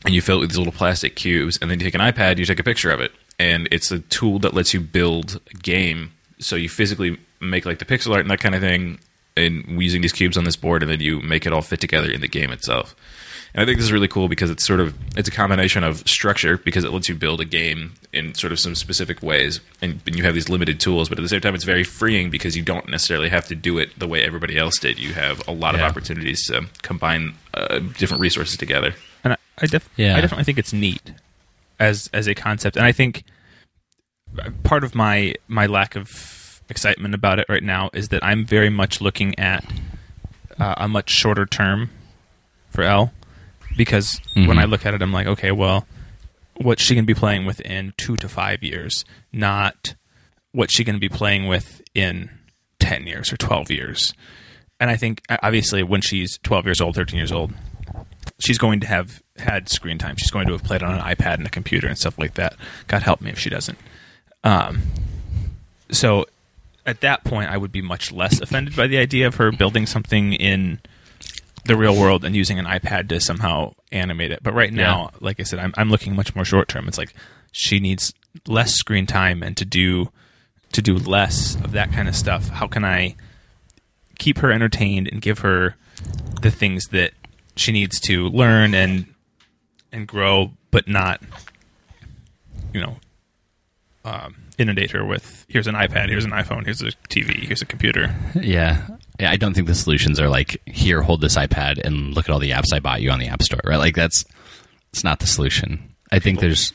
and 0.05 0.15
you 0.15 0.21
fill 0.21 0.39
it 0.39 0.41
with 0.41 0.51
these 0.51 0.59
little 0.59 0.73
plastic 0.73 1.17
cubes, 1.17 1.59
and 1.63 1.71
then 1.71 1.79
you 1.79 1.85
take 1.85 1.95
an 1.95 2.01
iPad, 2.01 2.39
you 2.39 2.45
take 2.45 2.59
a 2.59 2.65
picture 2.65 2.91
of 2.91 3.01
it, 3.01 3.13
and 3.39 3.69
it's 3.71 3.91
a 3.91 4.01
tool 4.01 4.39
that 4.41 4.53
lets 4.53 4.75
you 4.75 4.81
build 4.81 5.41
a 5.51 5.55
game. 5.55 6.13
So 6.39 6.57
you 6.57 6.69
physically 6.69 7.19
make 7.41 7.65
like 7.65 7.79
the 7.79 7.85
pixel 7.85 8.13
art 8.13 8.21
and 8.21 8.31
that 8.31 8.41
kind 8.41 8.55
of 8.55 8.61
thing, 8.61 8.99
and 9.37 9.65
using 9.83 10.03
these 10.03 10.13
cubes 10.13 10.37
on 10.37 10.45
this 10.45 10.57
board, 10.57 10.83
and 10.83 10.91
then 10.91 11.01
you 11.01 11.21
make 11.21 11.47
it 11.47 11.53
all 11.53 11.63
fit 11.63 11.81
together 11.81 12.11
in 12.11 12.21
the 12.21 12.29
game 12.29 12.51
itself. 12.51 12.95
And 13.53 13.63
I 13.63 13.67
think 13.67 13.79
this 13.79 13.87
is 13.87 13.93
really 13.93 14.07
cool 14.07 14.29
because 14.29 14.49
it's 14.49 14.65
sort 14.65 14.79
of 14.79 14.95
it's 15.17 15.27
a 15.29 15.33
combination 15.33 15.83
of 15.83 16.07
structure 16.09 16.57
because 16.57 16.85
it 16.85 16.93
lets 16.93 17.09
you 17.09 17.17
build 17.17 17.41
a 17.41 17.45
game 17.45 17.95
in 18.13 18.33
sort 18.35 18.53
of 18.53 18.61
some 18.61 18.77
specific 18.77 19.23
ways, 19.25 19.61
and, 19.83 20.01
and 20.07 20.15
you 20.17 20.23
have 20.23 20.35
these 20.35 20.49
limited 20.49 20.79
tools. 20.79 21.09
But 21.09 21.19
at 21.19 21.23
the 21.23 21.29
same 21.29 21.41
time, 21.41 21.57
it's 21.57 21.65
very 21.65 21.83
freeing 21.83 22.31
because 22.31 22.57
you 22.57 22.63
don't 22.63 22.89
necessarily 22.89 23.29
have 23.29 23.49
to 23.49 23.57
do 23.57 23.79
it 23.79 23.99
the 23.99 24.07
way 24.07 24.23
everybody 24.23 24.57
else 24.57 24.79
did. 24.79 25.01
You 25.01 25.15
have 25.15 25.47
a 25.49 25.53
lot 25.53 25.75
Yeah. 25.75 25.85
of 25.85 25.91
opportunities 25.91 26.47
to 26.47 26.67
combine 26.83 27.35
uh, 27.55 27.81
different 27.99 28.21
resources 28.21 28.57
together. 28.57 28.95
and 29.25 29.33
I, 29.33 29.37
I, 29.61 29.67
def- 29.67 29.89
Yeah. 29.97 30.17
I 30.17 30.21
definitely 30.21 30.45
think 30.45 30.59
it's 30.59 30.73
neat 30.73 31.13
as 31.81 32.09
as 32.13 32.29
a 32.29 32.35
concept, 32.37 32.77
and 32.77 32.87
I 32.87 32.93
think 32.93 33.25
part 34.63 34.85
of 34.85 34.95
my 34.95 35.35
my 35.49 35.67
lack 35.67 35.97
of 35.97 36.09
excitement 36.71 37.15
about 37.15 37.39
it 37.39 37.47
right 37.49 37.63
now 37.63 37.91
is 37.93 38.09
that 38.09 38.25
I'm 38.25 38.45
very 38.45 38.71
much 38.71 39.01
looking 39.01 39.39
at 39.39 39.65
uh, 40.59 40.75
a 40.77 40.89
much 40.89 41.11
shorter 41.11 41.47
term 41.47 41.91
for 42.71 42.83
Elle, 42.83 43.13
because 43.77 44.21
when 44.35 44.47
Mhm. 44.49 44.59
I 44.61 44.65
look 44.65 44.85
at 44.87 44.95
it, 44.95 45.03
I'm 45.03 45.13
like, 45.13 45.27
okay, 45.27 45.51
well, 45.53 45.87
what's 46.55 46.83
she 46.83 46.95
going 46.95 47.05
to 47.05 47.15
be 47.15 47.19
playing 47.19 47.47
with 47.47 47.61
in 47.61 47.95
two 47.97 48.17
to 48.19 48.29
five 48.29 48.63
years, 48.63 49.05
not 49.33 49.95
what's 50.53 50.73
she 50.73 50.85
going 50.85 50.97
to 50.97 51.01
be 51.01 51.09
playing 51.09 51.47
with 51.47 51.81
in 51.95 52.31
ten 52.79 53.07
years 53.07 53.33
or 53.33 53.37
twelve 53.37 53.71
years. 53.71 54.15
And 54.79 54.91
I 54.91 54.97
think 54.97 55.23
obviously 55.43 55.83
when 55.83 56.01
she's 56.01 56.39
twelve 56.43 56.65
years 56.67 56.81
old, 56.81 56.95
thirteen 56.95 57.19
years 57.19 57.33
old, 57.33 57.53
she's 58.39 58.59
going 58.59 58.81
to 58.81 58.87
have 58.87 59.23
had 59.39 59.69
screen 59.69 59.97
time. 59.99 60.17
She's 60.19 60.31
going 60.31 60.47
to 60.47 60.53
have 60.53 60.63
played 60.65 60.83
on 60.83 60.95
an 60.95 61.01
iPad 61.01 61.35
and 61.35 61.47
a 61.47 61.51
computer 61.51 61.87
and 61.89 61.97
stuff 61.99 62.19
like 62.19 62.35
that. 62.35 62.55
God 62.87 63.03
help 63.03 63.21
me 63.21 63.31
if 63.31 63.39
she 63.39 63.49
doesn't. 63.51 63.79
Um, 64.45 64.83
so 65.91 66.27
at 66.87 67.01
that 67.01 67.25
point, 67.25 67.51
I 67.51 67.57
would 67.57 67.73
be 67.73 67.83
much 67.83 68.13
less 68.13 68.41
offended 68.41 68.77
by 68.77 68.87
the 68.87 68.99
idea 68.99 69.27
of 69.27 69.37
her 69.37 69.53
building 69.53 69.87
something 69.87 70.33
in 70.33 70.81
the 71.67 71.77
real 71.77 71.95
world 71.97 72.25
and 72.25 72.35
using 72.35 72.59
an 72.59 72.65
iPad 72.65 73.09
to 73.11 73.21
somehow 73.21 73.75
animate 73.93 74.33
it. 74.33 74.43
But 74.43 74.55
right 74.55 74.73
now, 74.73 75.11
like 75.21 75.41
I 75.41 75.43
said, 75.43 75.59
I'm, 75.59 75.75
I'm 75.77 75.91
looking 75.91 76.17
much 76.17 76.35
more 76.35 76.45
short 76.45 76.69
term. 76.69 76.89
It's 76.89 76.99
like 76.99 77.15
she 77.53 77.81
needs 77.81 78.15
less 78.47 78.73
screen 78.73 79.07
time 79.07 79.43
and 79.43 79.57
to 79.57 79.65
do 79.65 80.11
to 80.73 80.81
do 80.81 80.97
less 80.97 81.57
of 81.57 81.73
that 81.73 81.93
kind 81.93 82.09
of 82.09 82.15
stuff. 82.15 82.49
How 82.49 82.67
can 82.67 82.85
I 82.85 83.17
keep 84.19 84.39
her 84.39 84.53
entertained 84.53 85.09
and 85.09 85.21
give 85.21 85.41
her 85.41 85.77
the 86.41 86.51
things 86.51 86.87
that 86.89 87.13
she 87.57 87.73
needs 87.73 88.01
to 88.01 88.29
learn 88.29 88.75
and 88.75 89.07
and 89.93 90.07
grow, 90.07 90.53
but 90.71 90.89
not, 90.89 91.21
you 92.73 92.81
know, 92.81 92.97
um, 94.05 94.37
inundate 94.59 94.91
her 94.93 95.05
with 95.05 95.45
here's 95.49 95.67
an 95.67 95.75
iPad, 95.75 96.09
here's 96.09 96.25
an 96.25 96.31
iPhone, 96.31 96.65
here's 96.65 96.83
a 96.83 96.91
TV, 97.09 97.45
here's 97.45 97.63
a 97.63 97.67
computer. 97.67 98.15
Yeah. 98.35 98.87
Yeah, 99.19 99.31
I 99.31 99.37
don't 99.37 99.53
think 99.53 99.67
the 99.67 99.75
solutions 99.75 100.19
are 100.19 100.31
like 100.31 100.63
here, 100.67 101.03
hold 101.03 101.21
this 101.21 101.37
iPad 101.37 101.79
and 101.85 102.15
look 102.15 102.29
at 102.29 102.33
all 102.33 102.39
the 102.39 102.53
apps 102.53 102.73
I 102.73 102.81
bought 102.81 103.03
you 103.03 103.11
on 103.11 103.19
the 103.19 103.29
App 103.29 103.43
Store, 103.43 103.61
right? 103.65 103.77
Like 103.77 103.95
that's 103.95 104.25
it's 104.93 105.05
not 105.05 105.21
the 105.21 105.27
solution. 105.27 105.95
I 106.11 106.19
think 106.19 106.41
there's 106.41 106.73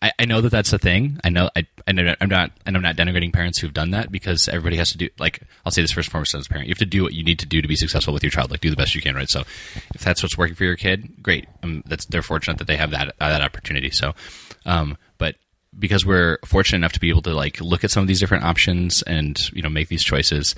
I, 0.00 0.12
I 0.18 0.24
know 0.26 0.42
that 0.42 0.50
that's 0.50 0.72
a 0.72 0.78
thing. 0.78 1.18
I 1.24 1.30
know 1.30 1.48
I, 1.56 1.66
I 1.86 1.92
know 1.92 2.14
I'm 2.20 2.28
not 2.28 2.52
and 2.66 2.76
I'm 2.76 2.82
not 2.82 2.94
denigrating 2.94 3.32
parents 3.32 3.58
who've 3.58 3.72
done 3.72 3.92
that 3.92 4.12
because 4.12 4.48
everybody 4.48 4.76
has 4.76 4.92
to 4.92 4.98
do 4.98 5.08
like 5.18 5.40
I'll 5.64 5.72
say 5.72 5.80
this 5.80 5.92
first 5.92 6.08
and 6.08 6.12
foremost 6.12 6.34
as 6.34 6.46
a 6.46 6.48
parent. 6.48 6.68
You 6.68 6.72
have 6.72 6.78
to 6.78 6.86
do 6.86 7.02
what 7.02 7.14
you 7.14 7.24
need 7.24 7.38
to 7.38 7.46
do 7.46 7.62
to 7.62 7.68
be 7.68 7.74
successful 7.74 8.12
with 8.12 8.22
your 8.22 8.30
child. 8.30 8.50
Like 8.50 8.60
do 8.60 8.70
the 8.70 8.76
best 8.76 8.94
you 8.94 9.00
can, 9.00 9.14
right? 9.14 9.28
So 9.28 9.40
if 9.94 10.02
that's 10.02 10.22
what's 10.22 10.36
working 10.36 10.56
for 10.56 10.64
your 10.64 10.76
kid, 10.76 11.22
great. 11.22 11.48
Um, 11.62 11.82
that's 11.86 12.04
they're 12.04 12.22
fortunate 12.22 12.58
that 12.58 12.66
they 12.66 12.76
have 12.76 12.90
that 12.90 13.14
uh, 13.18 13.30
that 13.30 13.40
opportunity. 13.40 13.90
So, 13.90 14.14
um, 14.66 14.98
but 15.16 15.36
because 15.78 16.04
we're 16.06 16.38
fortunate 16.44 16.78
enough 16.78 16.92
to 16.92 17.00
be 17.00 17.08
able 17.08 17.22
to 17.22 17.34
like 17.34 17.60
look 17.60 17.84
at 17.84 17.90
some 17.90 18.02
of 18.02 18.08
these 18.08 18.20
different 18.20 18.44
options 18.44 19.02
and 19.02 19.50
you 19.52 19.62
know 19.62 19.68
make 19.68 19.88
these 19.88 20.04
choices, 20.04 20.54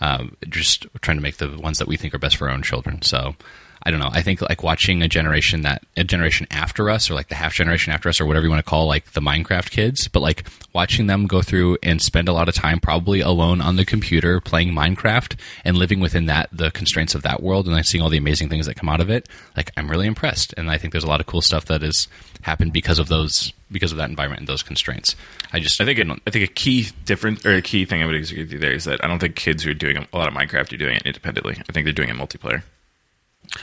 um, 0.00 0.36
just 0.48 0.86
trying 1.00 1.16
to 1.16 1.22
make 1.22 1.36
the 1.38 1.56
ones 1.58 1.78
that 1.78 1.88
we 1.88 1.96
think 1.96 2.14
are 2.14 2.18
best 2.18 2.36
for 2.36 2.48
our 2.48 2.54
own 2.54 2.62
children. 2.62 3.02
So 3.02 3.34
I 3.82 3.90
don't 3.90 4.00
know. 4.00 4.10
I 4.12 4.22
think 4.22 4.42
like 4.42 4.62
watching 4.62 5.02
a 5.02 5.08
generation 5.08 5.62
that 5.62 5.82
a 5.96 6.04
generation 6.04 6.46
after 6.50 6.90
us, 6.90 7.10
or 7.10 7.14
like 7.14 7.28
the 7.28 7.34
half 7.34 7.54
generation 7.54 7.92
after 7.92 8.08
us, 8.08 8.20
or 8.20 8.26
whatever 8.26 8.44
you 8.44 8.50
want 8.50 8.64
to 8.64 8.68
call 8.68 8.86
like 8.86 9.12
the 9.12 9.20
Minecraft 9.20 9.70
kids, 9.70 10.06
but 10.08 10.20
like 10.20 10.46
watching 10.74 11.06
them 11.06 11.26
go 11.26 11.40
through 11.40 11.78
and 11.82 12.00
spend 12.02 12.28
a 12.28 12.32
lot 12.32 12.48
of 12.48 12.54
time 12.54 12.78
probably 12.78 13.20
alone 13.20 13.60
on 13.60 13.76
the 13.76 13.84
computer 13.84 14.40
playing 14.40 14.72
Minecraft 14.72 15.36
and 15.64 15.76
living 15.76 16.00
within 16.00 16.26
that 16.26 16.48
the 16.52 16.70
constraints 16.70 17.14
of 17.14 17.22
that 17.22 17.42
world, 17.42 17.66
and 17.66 17.74
like 17.74 17.86
seeing 17.86 18.02
all 18.02 18.10
the 18.10 18.18
amazing 18.18 18.48
things 18.48 18.66
that 18.66 18.76
come 18.76 18.88
out 18.88 19.00
of 19.00 19.08
it. 19.08 19.28
Like 19.56 19.70
I'm 19.76 19.90
really 19.90 20.06
impressed, 20.06 20.52
and 20.56 20.70
I 20.70 20.76
think 20.76 20.92
there's 20.92 21.04
a 21.04 21.08
lot 21.08 21.20
of 21.20 21.26
cool 21.26 21.40
stuff 21.40 21.64
that 21.66 21.82
has 21.82 22.06
happened 22.42 22.72
because 22.72 22.98
of 22.98 23.08
those 23.08 23.52
because 23.72 23.92
of 23.92 23.98
that 23.98 24.10
environment 24.10 24.40
and 24.40 24.48
those 24.48 24.62
constraints. 24.62 25.16
I 25.52 25.60
just 25.60 25.80
I 25.80 25.84
think 25.84 25.98
it, 25.98 26.08
I 26.26 26.30
think 26.30 26.44
a 26.44 26.52
key 26.52 26.88
difference 27.04 27.46
or 27.46 27.54
a 27.54 27.62
key 27.62 27.84
thing 27.84 28.02
I 28.02 28.06
would 28.06 28.14
agree 28.14 28.42
with 28.42 28.52
you 28.52 28.58
there 28.58 28.72
is 28.72 28.84
that 28.84 29.02
I 29.04 29.08
don't 29.08 29.18
think 29.18 29.36
kids 29.36 29.62
who 29.62 29.70
are 29.70 29.74
doing 29.74 29.96
a 29.96 30.18
lot 30.18 30.28
of 30.28 30.34
Minecraft 30.34 30.72
are 30.72 30.76
doing 30.76 30.96
it 30.96 31.02
independently. 31.06 31.56
I 31.68 31.72
think 31.72 31.84
they're 31.84 31.92
doing 31.92 32.08
it 32.08 32.16
multiplayer. 32.16 32.62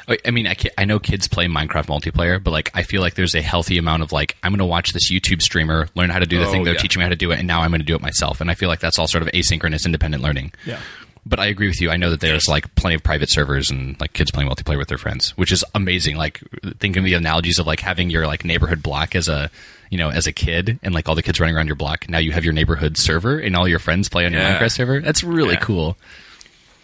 I 0.08 0.18
I 0.26 0.32
mean, 0.32 0.48
I, 0.48 0.56
I 0.78 0.86
know 0.86 1.00
kids 1.00 1.28
play 1.28 1.48
Minecraft 1.48 1.86
multiplayer, 1.88 2.44
but 2.44 2.52
like, 2.52 2.72
I 2.74 2.84
feel 2.84 3.02
like 3.02 3.16
there's 3.16 3.36
a 3.36 3.42
healthy 3.42 3.78
amount 3.78 4.04
of 4.04 4.12
like, 4.12 4.36
I'm 4.44 4.52
going 4.52 4.60
to 4.60 4.66
watch 4.66 4.92
this 4.94 5.12
YouTube 5.12 5.42
streamer 5.42 5.88
learn 5.96 6.10
how 6.10 6.20
to 6.20 6.26
do 6.26 6.38
the 6.40 6.46
Oh, 6.48 6.52
thing 6.52 6.64
they're 6.64 6.74
yeah. 6.74 6.80
teaching 6.82 7.00
me 7.00 7.04
how 7.04 7.10
to 7.10 7.16
do 7.16 7.32
it, 7.32 7.40
and 7.40 7.48
now 7.48 7.62
I'm 7.62 7.72
going 7.72 7.80
to 7.82 7.86
do 7.86 7.96
it 7.96 8.02
myself. 8.02 8.42
And 8.42 8.52
I 8.52 8.54
feel 8.56 8.68
like 8.70 8.80
that's 8.80 9.00
all 9.00 9.08
sort 9.08 9.22
of 9.24 9.30
asynchronous, 9.30 9.86
independent 9.86 10.22
learning. 10.24 10.52
Yeah. 10.66 10.80
But 11.26 11.40
I 11.40 11.48
agree 11.48 11.68
with 11.68 11.82
you. 11.82 11.90
I 11.90 11.98
know 11.98 12.10
that 12.12 12.22
there's 12.22 12.48
like 12.48 12.74
plenty 12.76 12.96
of 12.96 13.04
private 13.04 13.30
servers 13.30 13.70
and 13.70 14.00
like 14.00 14.14
kids 14.14 14.32
playing 14.32 14.50
multiplayer 14.50 14.78
with 14.78 14.88
their 14.88 14.98
friends, 14.98 15.32
which 15.38 15.52
is 15.52 15.64
amazing. 15.76 16.16
Like 16.16 16.40
thinking 16.80 17.00
of 17.02 17.06
the 17.06 17.16
analogies 17.16 17.60
of 17.60 17.68
like 17.68 17.82
having 17.82 18.10
your 18.10 18.26
like 18.28 18.46
neighborhood 18.46 18.82
block 18.82 19.14
as 19.14 19.28
a 19.28 19.52
you 19.90 19.98
know 19.98 20.10
as 20.10 20.26
a 20.26 20.32
kid 20.32 20.80
and 20.84 20.94
like 20.94 21.10
all 21.10 21.16
the 21.16 21.22
kids 21.24 21.40
running 21.42 21.56
around 21.56 21.68
your 21.68 21.76
block. 21.76 22.08
Now 22.08 22.18
you 22.20 22.32
have 22.32 22.46
your 22.46 22.54
neighborhood 22.54 22.98
server 22.98 23.38
and 23.40 23.58
all 23.58 23.68
your 23.68 23.80
friends 23.80 24.08
play 24.08 24.26
on 24.26 24.32
your 24.32 24.42
Yeah. 24.42 24.58
Minecraft 24.58 24.72
server. 24.72 25.02
That's 25.02 25.22
really 25.24 25.56
Yeah. 25.56 25.60
cool. 25.60 25.98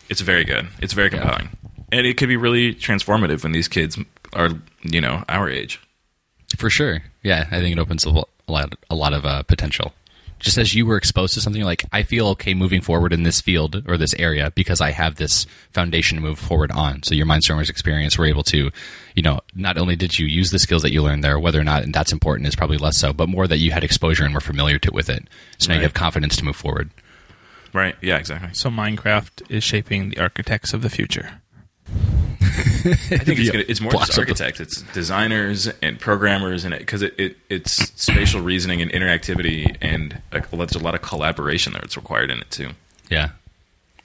It's 0.09 0.19
very 0.19 0.43
good. 0.43 0.67
It's 0.81 0.91
very 0.93 1.09
compelling, 1.09 1.49
and 1.93 2.07
it 2.07 2.17
could 2.17 2.27
be 2.27 2.37
really 2.37 2.73
transformative 2.73 3.43
when 3.43 3.51
these 3.51 3.67
kids 3.67 3.97
are 4.33 4.49
you 4.81 4.99
know 4.99 5.23
our 5.29 5.47
age. 5.49 5.79
For 6.57 6.69
sure. 6.69 7.03
Yeah, 7.21 7.47
I 7.51 7.59
think 7.59 7.75
it 7.75 7.79
opens 7.79 8.05
a 8.05 8.23
a 8.47 8.51
lot, 8.51 8.75
a 8.89 8.95
lot 8.95 9.13
of 9.13 9.25
uh, 9.25 9.43
potential. 9.43 9.93
Just 10.39 10.57
as 10.57 10.75
you 10.75 10.85
were 10.85 10.97
exposed 10.97 11.33
to 11.35 11.41
something, 11.41 11.61
you're 11.61 11.65
like, 11.65 11.85
I 11.93 12.03
feel 12.03 12.27
okay 12.29 12.53
moving 12.53 12.81
forward 12.81 13.13
in 13.13 13.23
this 13.23 13.39
field 13.39 13.81
or 13.87 13.95
this 13.95 14.13
area 14.15 14.51
because 14.53 14.81
I 14.81 14.91
have 14.91 15.15
this 15.15 15.45
foundation 15.71 16.17
to 16.17 16.21
move 16.21 16.37
forward 16.37 16.69
on. 16.71 17.01
So 17.03 17.15
your 17.15 17.25
Mindstormers 17.25 17.69
experience 17.69 18.17
were 18.17 18.25
able 18.25 18.43
to, 18.43 18.69
you 19.15 19.23
know, 19.23 19.39
not 19.55 19.77
only 19.77 19.95
did 19.95 20.19
you 20.19 20.27
use 20.27 20.49
the 20.49 20.59
skills 20.59 20.81
that 20.81 20.91
you 20.91 21.01
learned 21.01 21.23
there, 21.23 21.39
whether 21.39 21.61
or 21.61 21.63
not 21.63 21.83
and 21.83 21.93
that's 21.93 22.11
important 22.11 22.49
is 22.49 22.57
probably 22.57 22.77
less 22.77 22.97
so, 22.97 23.13
but 23.13 23.29
more 23.29 23.47
that 23.47 23.59
you 23.59 23.71
had 23.71 23.85
exposure 23.85 24.25
and 24.25 24.33
were 24.33 24.41
familiar 24.41 24.77
to 24.79 24.91
with 24.91 25.09
it. 25.09 25.29
So 25.59 25.69
now 25.69 25.77
you 25.77 25.83
have 25.83 25.93
confidence 25.93 26.35
to 26.35 26.43
move 26.43 26.57
forward. 26.57 26.89
Right? 27.71 27.95
Yeah, 28.01 28.17
exactly. 28.17 28.49
So 28.51 28.69
Minecraft 28.69 29.49
is 29.49 29.63
shaping 29.63 30.09
the 30.09 30.19
architects 30.19 30.73
of 30.73 30.81
the 30.81 30.89
future. 30.89 31.41
I 31.89 33.17
think 33.17 33.39
it's, 33.39 33.49
gonna, 33.49 33.63
it's 33.67 33.81
more 33.81 33.91
just 33.91 34.09
of 34.09 34.15
the- 34.15 34.21
architects. 34.21 34.59
It's 34.59 34.81
designers 34.93 35.67
and 35.81 35.99
programmers, 35.99 36.65
and 36.65 36.77
because 36.77 37.01
it, 37.01 37.13
it, 37.17 37.37
it's 37.49 37.71
spatial 38.01 38.41
reasoning 38.41 38.81
and 38.81 38.91
interactivity, 38.91 39.75
and 39.81 40.21
like, 40.31 40.51
well, 40.51 40.59
there's 40.59 40.75
a 40.75 40.79
lot 40.83 40.95
of 40.95 41.01
collaboration 41.01 41.73
that's 41.73 41.95
required 41.95 42.29
in 42.29 42.39
it 42.39 42.51
too. 42.51 42.71
Yeah. 43.09 43.29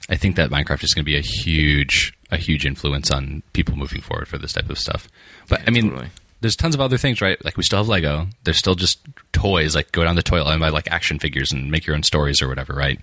I 0.09 0.15
think 0.15 0.35
that 0.37 0.49
Minecraft 0.49 0.83
is 0.83 0.93
going 0.93 1.03
to 1.03 1.11
be 1.11 1.17
a 1.17 1.21
huge, 1.21 2.13
a 2.31 2.37
huge 2.37 2.65
influence 2.65 3.11
on 3.11 3.43
people 3.53 3.75
moving 3.75 4.01
forward 4.01 4.27
for 4.27 4.37
this 4.39 4.53
type 4.53 4.69
of 4.69 4.79
stuff. 4.79 5.07
But 5.47 5.61
I 5.67 5.71
mean, 5.71 5.89
totally. 5.89 6.07
there's 6.41 6.55
tons 6.55 6.73
of 6.73 6.81
other 6.81 6.97
things, 6.97 7.21
right? 7.21 7.43
Like 7.45 7.57
we 7.57 7.63
still 7.63 7.77
have 7.77 7.87
Lego. 7.87 8.27
There's 8.43 8.57
still 8.57 8.73
just 8.75 8.99
toys. 9.33 9.75
Like 9.75 9.91
go 9.91 10.03
down 10.03 10.15
the 10.15 10.23
toy 10.23 10.39
aisle 10.39 10.47
and 10.49 10.59
buy 10.59 10.69
like 10.69 10.89
action 10.89 11.19
figures 11.19 11.51
and 11.51 11.69
make 11.69 11.85
your 11.85 11.95
own 11.95 12.01
stories 12.01 12.41
or 12.41 12.47
whatever, 12.47 12.73
right? 12.73 12.99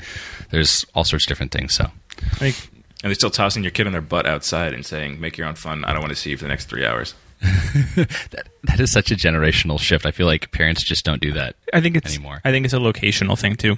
There's 0.50 0.84
all 0.96 1.04
sorts 1.04 1.26
of 1.26 1.28
different 1.28 1.52
things. 1.52 1.74
So 1.74 1.84
I 1.84 2.34
think 2.50 2.70
And 3.06 3.12
they're 3.12 3.14
still 3.14 3.30
tossing 3.30 3.62
your 3.62 3.70
kid 3.70 3.86
on 3.86 3.92
their 3.92 4.00
butt 4.00 4.26
outside 4.26 4.74
and 4.74 4.84
saying, 4.84 5.20
"Make 5.20 5.38
your 5.38 5.46
own 5.46 5.54
fun. 5.54 5.84
I 5.84 5.92
don't 5.92 6.02
want 6.02 6.10
to 6.10 6.16
see 6.16 6.30
you 6.30 6.36
for 6.36 6.42
the 6.42 6.48
next 6.48 6.64
three 6.64 6.84
hours." 6.84 7.14
that 7.40 8.48
that 8.64 8.80
is 8.80 8.90
such 8.90 9.12
a 9.12 9.14
generational 9.14 9.78
shift. 9.78 10.04
I 10.04 10.10
feel 10.10 10.26
like 10.26 10.50
parents 10.50 10.82
just 10.82 11.04
don't 11.04 11.22
do 11.22 11.30
that. 11.34 11.54
I 11.72 11.80
think 11.80 11.96
it's 11.96 12.16
Anymore. 12.16 12.40
I 12.44 12.50
think 12.50 12.64
it's 12.64 12.74
a 12.74 12.78
locational 12.78 13.38
thing 13.38 13.54
too. 13.54 13.76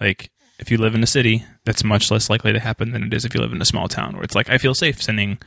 Like 0.00 0.32
if 0.58 0.68
you 0.68 0.78
live 0.78 0.96
in 0.96 1.02
a 1.04 1.06
city, 1.06 1.44
that's 1.64 1.84
much 1.84 2.10
less 2.10 2.28
likely 2.28 2.52
to 2.52 2.58
happen 2.58 2.90
than 2.90 3.04
it 3.04 3.14
is 3.14 3.24
if 3.24 3.36
you 3.36 3.40
live 3.40 3.52
in 3.52 3.62
a 3.62 3.64
small 3.64 3.86
town 3.86 4.14
where 4.14 4.24
it's 4.24 4.34
like 4.34 4.50
I 4.50 4.58
feel 4.58 4.74
safe 4.74 5.00
sending 5.00 5.38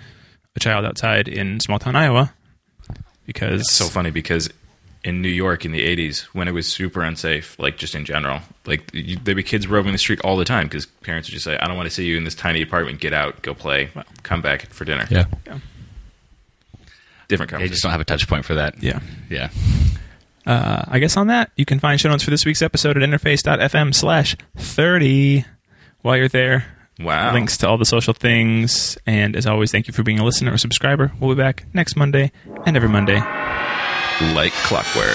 a 0.55 0.61
child 0.61 0.85
outside 0.85 1.27
in 1.27 1.59
small 1.59 1.77
town 1.77 1.97
Iowa 1.97 2.33
because 3.25 3.59
It's 3.59 3.73
so 3.73 3.87
funny 3.87 4.11
because 4.11 4.49
in 5.03 5.21
New 5.21 5.29
York 5.29 5.65
in 5.65 5.71
the 5.71 5.81
'80s, 5.81 6.21
when 6.33 6.47
it 6.47 6.51
was 6.51 6.67
super 6.67 7.01
unsafe, 7.01 7.57
like 7.59 7.77
just 7.77 7.95
in 7.95 8.05
general, 8.05 8.41
like 8.65 8.89
you, 8.93 9.17
there'd 9.23 9.35
be 9.37 9.43
kids 9.43 9.67
roaming 9.67 9.91
the 9.93 9.97
street 9.97 10.19
all 10.21 10.37
the 10.37 10.45
time 10.45 10.67
because 10.67 10.85
parents 10.85 11.27
would 11.29 11.33
just 11.33 11.45
say, 11.45 11.57
"I 11.57 11.67
don't 11.67 11.75
want 11.77 11.87
to 11.89 11.93
see 11.95 12.05
you 12.05 12.17
in 12.17 12.23
this 12.23 12.35
tiny 12.35 12.61
apartment. 12.61 12.99
Get 12.99 13.13
out, 13.13 13.41
go 13.41 13.53
play, 13.53 13.89
come 14.23 14.41
back 14.41 14.67
for 14.67 14.85
dinner." 14.85 15.07
Yeah. 15.09 15.25
different 17.27 17.51
They 17.51 17.67
just 17.69 17.81
don't 17.81 17.91
have 17.91 18.01
a 18.01 18.05
touch 18.05 18.27
point 18.27 18.43
for 18.45 18.55
that. 18.55 18.81
yeah. 18.83 18.99
Yeah. 19.29 19.49
Uh, 20.45 20.83
I 20.87 20.99
guess 20.99 21.15
on 21.17 21.27
that, 21.27 21.51
you 21.55 21.65
can 21.65 21.79
find 21.79 21.99
show 22.01 22.09
notes 22.09 22.23
for 22.23 22.29
this 22.31 22.45
week's 22.45 22.61
episode 22.61 22.97
at 23.01 23.07
interface.fm 23.07 23.93
slash 23.95 24.35
30. 24.57 25.45
While 26.01 26.17
you're 26.17 26.27
there, 26.27 26.65
Wow. 26.99 27.31
links 27.33 27.57
to 27.57 27.69
all 27.69 27.77
the 27.77 27.85
social 27.85 28.13
things. 28.13 28.97
And 29.05 29.35
as 29.35 29.45
always, 29.47 29.71
thank 29.71 29.87
you 29.87 29.93
for 29.93 30.03
being 30.03 30.19
a 30.19 30.25
listener 30.25 30.51
or 30.53 30.57
subscriber. 30.57 31.11
We'll 31.19 31.33
be 31.35 31.39
back 31.41 31.65
next 31.73 31.95
Monday 31.95 32.31
and 32.65 32.75
every 32.75 32.89
Monday. 32.89 33.21
Like 34.35 34.53
clockwork. 34.53 35.07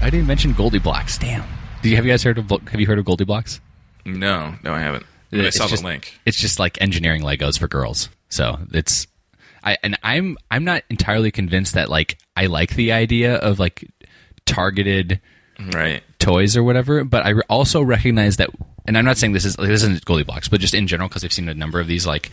I 0.00 0.10
didn't 0.10 0.26
mention 0.26 0.54
GoldieBlox. 0.54 1.18
Damn. 1.18 1.44
Do 1.82 1.90
you 1.90 1.96
have 1.96 2.06
you 2.06 2.12
guys 2.12 2.22
heard 2.22 2.38
of 2.38 2.48
have 2.50 2.80
you 2.80 2.86
heard 2.86 2.98
of 2.98 3.04
GoldieBlox? 3.04 3.60
No, 4.06 4.54
no, 4.62 4.72
I 4.72 4.80
haven't. 4.80 5.04
I 5.32 5.36
It's 5.36 5.58
saw 5.58 5.66
just- 5.68 5.82
the 5.82 5.88
link. 5.88 6.18
It's 6.24 6.38
just 6.38 6.58
like 6.58 6.80
engineering 6.80 7.22
Legos 7.22 7.58
for 7.58 7.68
girls. 7.68 8.08
So 8.30 8.58
it's 8.72 9.06
I 9.62 9.76
and 9.82 9.98
I'm 10.02 10.36
I'm 10.50 10.64
not 10.64 10.82
entirely 10.90 11.30
convinced 11.30 11.74
that 11.74 11.88
like 11.88 12.18
I 12.36 12.46
like 12.46 12.74
the 12.74 12.92
idea 12.92 13.36
of 13.36 13.58
like 13.58 13.88
targeted 14.46 15.20
Right. 15.72 16.04
toys 16.20 16.56
or 16.56 16.62
whatever, 16.62 17.02
but 17.02 17.26
I 17.26 17.32
also 17.48 17.82
recognize 17.82 18.36
that 18.36 18.50
and 18.86 18.96
I'm 18.96 19.04
not 19.04 19.18
saying 19.18 19.32
this 19.32 19.44
is 19.44 19.56
this 19.56 19.82
isn't 19.82 20.04
GoldieBlox, 20.04 20.48
but 20.50 20.60
just 20.60 20.72
in 20.74 20.86
general 20.86 21.08
because 21.08 21.24
I've 21.24 21.32
seen 21.32 21.48
a 21.48 21.54
number 21.54 21.80
of 21.80 21.86
these 21.88 22.06
like 22.06 22.30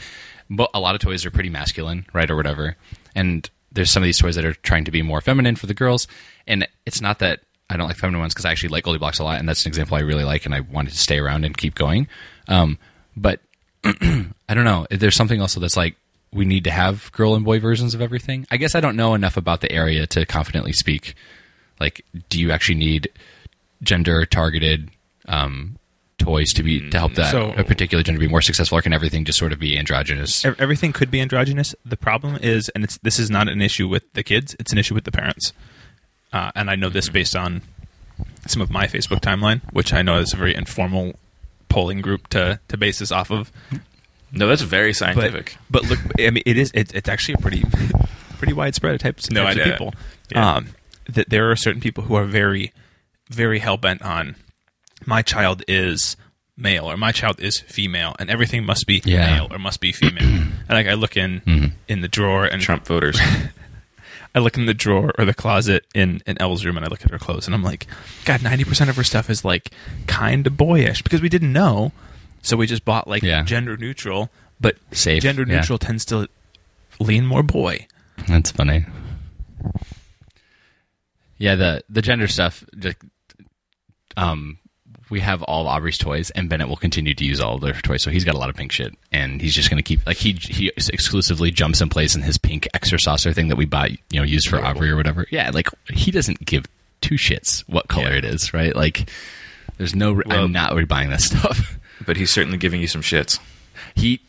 but 0.49 0.69
a 0.75 0.79
lot 0.79 0.93
of 0.93 1.01
toys 1.01 1.25
are 1.25 1.31
pretty 1.31 1.49
masculine, 1.49 2.05
right 2.13 2.29
or 2.29 2.35
whatever. 2.35 2.77
And 3.15 3.49
there's 3.71 3.89
some 3.89 4.03
of 4.03 4.05
these 4.05 4.19
toys 4.19 4.35
that 4.35 4.45
are 4.45 4.53
trying 4.53 4.85
to 4.85 4.91
be 4.91 5.01
more 5.01 5.21
feminine 5.21 5.55
for 5.55 5.65
the 5.65 5.73
girls 5.73 6.07
and 6.45 6.67
it's 6.85 7.01
not 7.01 7.17
that 7.19 7.39
I 7.67 7.77
don't 7.77 7.87
like 7.87 7.97
feminine 7.97 8.19
ones 8.21 8.33
because 8.35 8.45
I 8.45 8.51
actually 8.51 8.69
like 8.69 8.83
GoldieBlox 8.83 9.19
a 9.19 9.23
lot, 9.23 9.39
and 9.39 9.49
that's 9.49 9.65
an 9.65 9.69
example 9.69 9.97
I 9.97 10.01
really 10.01 10.23
like, 10.23 10.45
and 10.45 10.53
I 10.53 10.59
wanted 10.59 10.91
to 10.91 10.99
stay 10.99 11.17
around 11.17 11.45
and 11.45 11.57
keep 11.57 11.73
going. 11.73 12.07
Um, 12.47 12.77
but 13.17 13.39
I 13.83 14.53
don't 14.53 14.65
know. 14.65 14.85
There's 14.91 15.15
something 15.15 15.41
also 15.41 15.59
that's 15.59 15.75
like 15.75 15.95
we 16.35 16.43
need 16.45 16.65
to 16.65 16.71
have 16.71 17.09
girl 17.13 17.33
and 17.33 17.45
boy 17.45 17.59
versions 17.59 17.93
of 17.95 18.01
everything. 18.01 18.45
I 18.51 18.57
guess 18.57 18.75
I 18.75 18.81
don't 18.81 18.97
know 18.97 19.13
enough 19.13 19.37
about 19.37 19.61
the 19.61 19.71
area 19.71 20.05
to 20.07 20.25
confidently 20.25 20.73
speak. 20.73 21.15
Like, 21.79 22.05
do 22.29 22.39
you 22.39 22.51
actually 22.51 22.75
need 22.75 23.09
gender 23.81 24.25
targeted 24.25 24.89
um, 25.27 25.77
toys 26.17 26.51
to 26.53 26.63
be 26.63 26.89
to 26.89 26.97
help 26.99 27.13
that 27.15 27.31
So- 27.31 27.53
a 27.57 27.63
particular 27.63 28.03
gender 28.03 28.19
be 28.19 28.27
more 28.27 28.41
successful, 28.41 28.77
or 28.77 28.81
can 28.81 28.93
everything 28.93 29.23
just 29.25 29.39
sort 29.39 29.53
of 29.53 29.59
be 29.59 29.77
androgynous? 29.77 30.43
Everything 30.45 30.91
could 30.93 31.09
be 31.09 31.21
androgynous. 31.21 31.73
The 31.85 31.97
problem 31.97 32.37
is, 32.41 32.69
and 32.75 32.83
it's 32.83 32.97
this 32.99 33.17
is 33.17 33.29
not 33.31 33.47
an 33.47 33.61
issue 33.61 33.87
with 33.87 34.11
the 34.13 34.23
kids; 34.23 34.55
it's 34.59 34.71
an 34.73 34.77
issue 34.77 34.93
with 34.93 35.05
the 35.05 35.11
parents. 35.11 35.53
Uh, 36.33 36.51
and 36.53 36.69
I 36.69 36.75
know 36.75 36.89
this 36.89 37.07
based 37.09 37.35
on 37.35 37.61
some 38.45 38.61
of 38.61 38.69
my 38.69 38.87
Facebook 38.87 39.21
timeline, 39.21 39.61
which 39.71 39.93
I 39.93 40.01
know 40.01 40.17
is 40.19 40.33
a 40.33 40.37
very 40.37 40.53
informal 40.53 41.13
polling 41.69 42.01
group 42.01 42.27
to 42.29 42.59
to 42.67 42.77
base 42.77 42.99
this 42.99 43.11
off 43.11 43.31
of. 43.31 43.51
No, 44.35 44.47
that's 44.47 44.61
very 44.61 44.93
scientific. 44.93 45.57
but 45.69 45.83
look, 45.85 45.99
I 46.19 46.29
mean, 46.29 46.43
it 46.45 46.57
is 46.57 46.71
it's, 46.75 46.91
it's 46.93 47.09
actually 47.09 47.35
a 47.35 47.37
pretty 47.37 47.63
pretty 48.37 48.53
widespread 48.53 48.99
types, 48.99 49.31
No, 49.31 49.43
types 49.45 49.57
of 49.57 49.63
people. 49.65 49.93
Yeah. 50.29 50.55
Um, 50.55 50.67
that 51.09 51.29
there 51.29 51.49
are 51.51 51.55
certain 51.55 51.81
people 51.81 52.03
who 52.03 52.15
are 52.15 52.25
very 52.25 52.71
very 53.29 53.59
hell 53.59 53.77
bent 53.77 54.01
on 54.01 54.35
my 55.05 55.21
child 55.21 55.63
is 55.67 56.15
male 56.57 56.89
or 56.89 56.95
my 56.97 57.11
child 57.11 57.39
is 57.39 57.59
female 57.67 58.15
and 58.19 58.29
everything 58.29 58.65
must 58.65 58.85
be 58.87 59.01
Yeah. 59.05 59.35
male 59.37 59.47
or 59.51 59.57
must 59.59 59.79
be 59.81 59.91
female. 59.91 60.23
and 60.23 60.69
like 60.69 60.87
I 60.87 60.93
look 60.93 61.15
in 61.17 61.73
in 61.87 62.01
the 62.01 62.07
drawer 62.07 62.45
and 62.45 62.61
Trump 62.61 62.85
voters. 62.85 63.19
I 64.35 64.39
look 64.39 64.57
in 64.57 64.65
the 64.65 64.73
drawer 64.73 65.13
or 65.17 65.23
the 65.25 65.33
closet 65.33 65.85
in 65.95 66.21
in 66.27 66.37
Elle's 66.41 66.65
room 66.65 66.75
and 66.75 66.85
I 66.85 66.89
look 66.89 67.05
at 67.05 67.11
her 67.11 67.17
clothes 67.19 67.45
and 67.45 67.55
I'm 67.55 67.63
like, 67.63 67.87
God, 68.25 68.43
ninety 68.43 68.63
percent 68.65 68.89
of 68.89 68.95
her 68.97 69.03
stuff 69.03 69.29
is 69.29 69.45
like 69.45 69.71
kind 70.07 70.45
of 70.45 70.57
boyish 70.57 71.01
because 71.03 71.21
we 71.21 71.29
didn't 71.29 71.53
know, 71.53 71.93
so 72.45 72.55
we 72.57 72.67
just 72.67 72.85
bought 72.85 73.07
like 73.07 73.23
Yeah. 73.23 73.43
gender 73.43 73.75
neutral, 73.75 74.29
but 74.61 74.77
Safe, 74.91 75.21
gender 75.21 75.43
yeah. 75.47 75.57
neutral 75.57 75.77
tends 75.77 76.05
to 76.05 76.29
lean 76.99 77.25
more 77.25 77.43
boy. 77.43 77.87
That's 78.27 78.51
funny. 78.51 78.85
Yeah, 81.37 81.55
the 81.55 81.83
the 81.89 82.01
gender 82.01 82.27
stuff. 82.27 82.63
Just, 82.77 82.97
um, 84.15 84.57
we 85.09 85.19
have 85.19 85.43
all 85.43 85.61
of 85.61 85.67
Aubrey's 85.67 85.97
toys, 85.97 86.29
and 86.31 86.49
Bennett 86.49 86.69
will 86.69 86.77
continue 86.77 87.13
to 87.13 87.25
use 87.25 87.39
all 87.41 87.55
of 87.55 87.61
their 87.61 87.73
toys. 87.73 88.01
So 88.01 88.09
he's 88.09 88.23
got 88.23 88.35
a 88.35 88.37
lot 88.37 88.49
of 88.49 88.55
pink 88.55 88.71
shit, 88.71 88.93
and 89.11 89.41
he's 89.41 89.53
just 89.53 89.69
going 89.69 89.77
to 89.77 89.83
keep 89.83 90.05
like 90.05 90.17
he 90.17 90.33
he 90.39 90.71
exclusively 90.77 91.51
jumps 91.51 91.81
in 91.81 91.89
place 91.89 92.15
in 92.15 92.21
his 92.21 92.37
pink 92.37 92.67
ExerSaucer 92.73 93.33
thing 93.35 93.49
that 93.49 93.57
we 93.57 93.65
bought, 93.65 93.91
you 93.91 93.97
know, 94.19 94.23
used 94.23 94.47
for 94.47 94.63
Aubrey 94.63 94.89
or 94.89 94.95
whatever. 94.95 95.25
Yeah, 95.29 95.51
like 95.53 95.67
he 95.89 96.09
doesn't 96.11 96.45
give 96.45 96.65
two 97.01 97.15
shits 97.15 97.59
what 97.67 97.89
color 97.89 98.11
Yeah. 98.11 98.17
it 98.19 98.25
is, 98.25 98.53
right? 98.53 98.73
Like, 98.75 99.09
there's 99.77 99.93
no. 99.93 100.13
Well- 100.13 100.45
I'm 100.45 100.51
not 100.53 100.71
rebuying 100.71 101.09
that 101.09 101.21
stuff. 101.21 101.77
But 102.05 102.17
he's 102.17 102.31
certainly 102.31 102.57
giving 102.57 102.81
you 102.81 102.87
some 102.87 103.01
shits. 103.01 103.39
he 103.95 104.19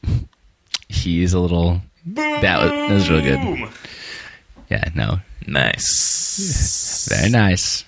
he's 0.89 1.33
a 1.35 1.41
little. 1.41 1.83
That 2.07 2.43
was 2.63 2.71
that 2.71 2.91
was 2.91 3.11
real 3.11 3.21
good. 3.23 3.69
Yeah, 4.71 4.85
no, 4.95 5.21
Nice. 5.47 7.09
very 7.09 7.31
nice. 7.31 7.85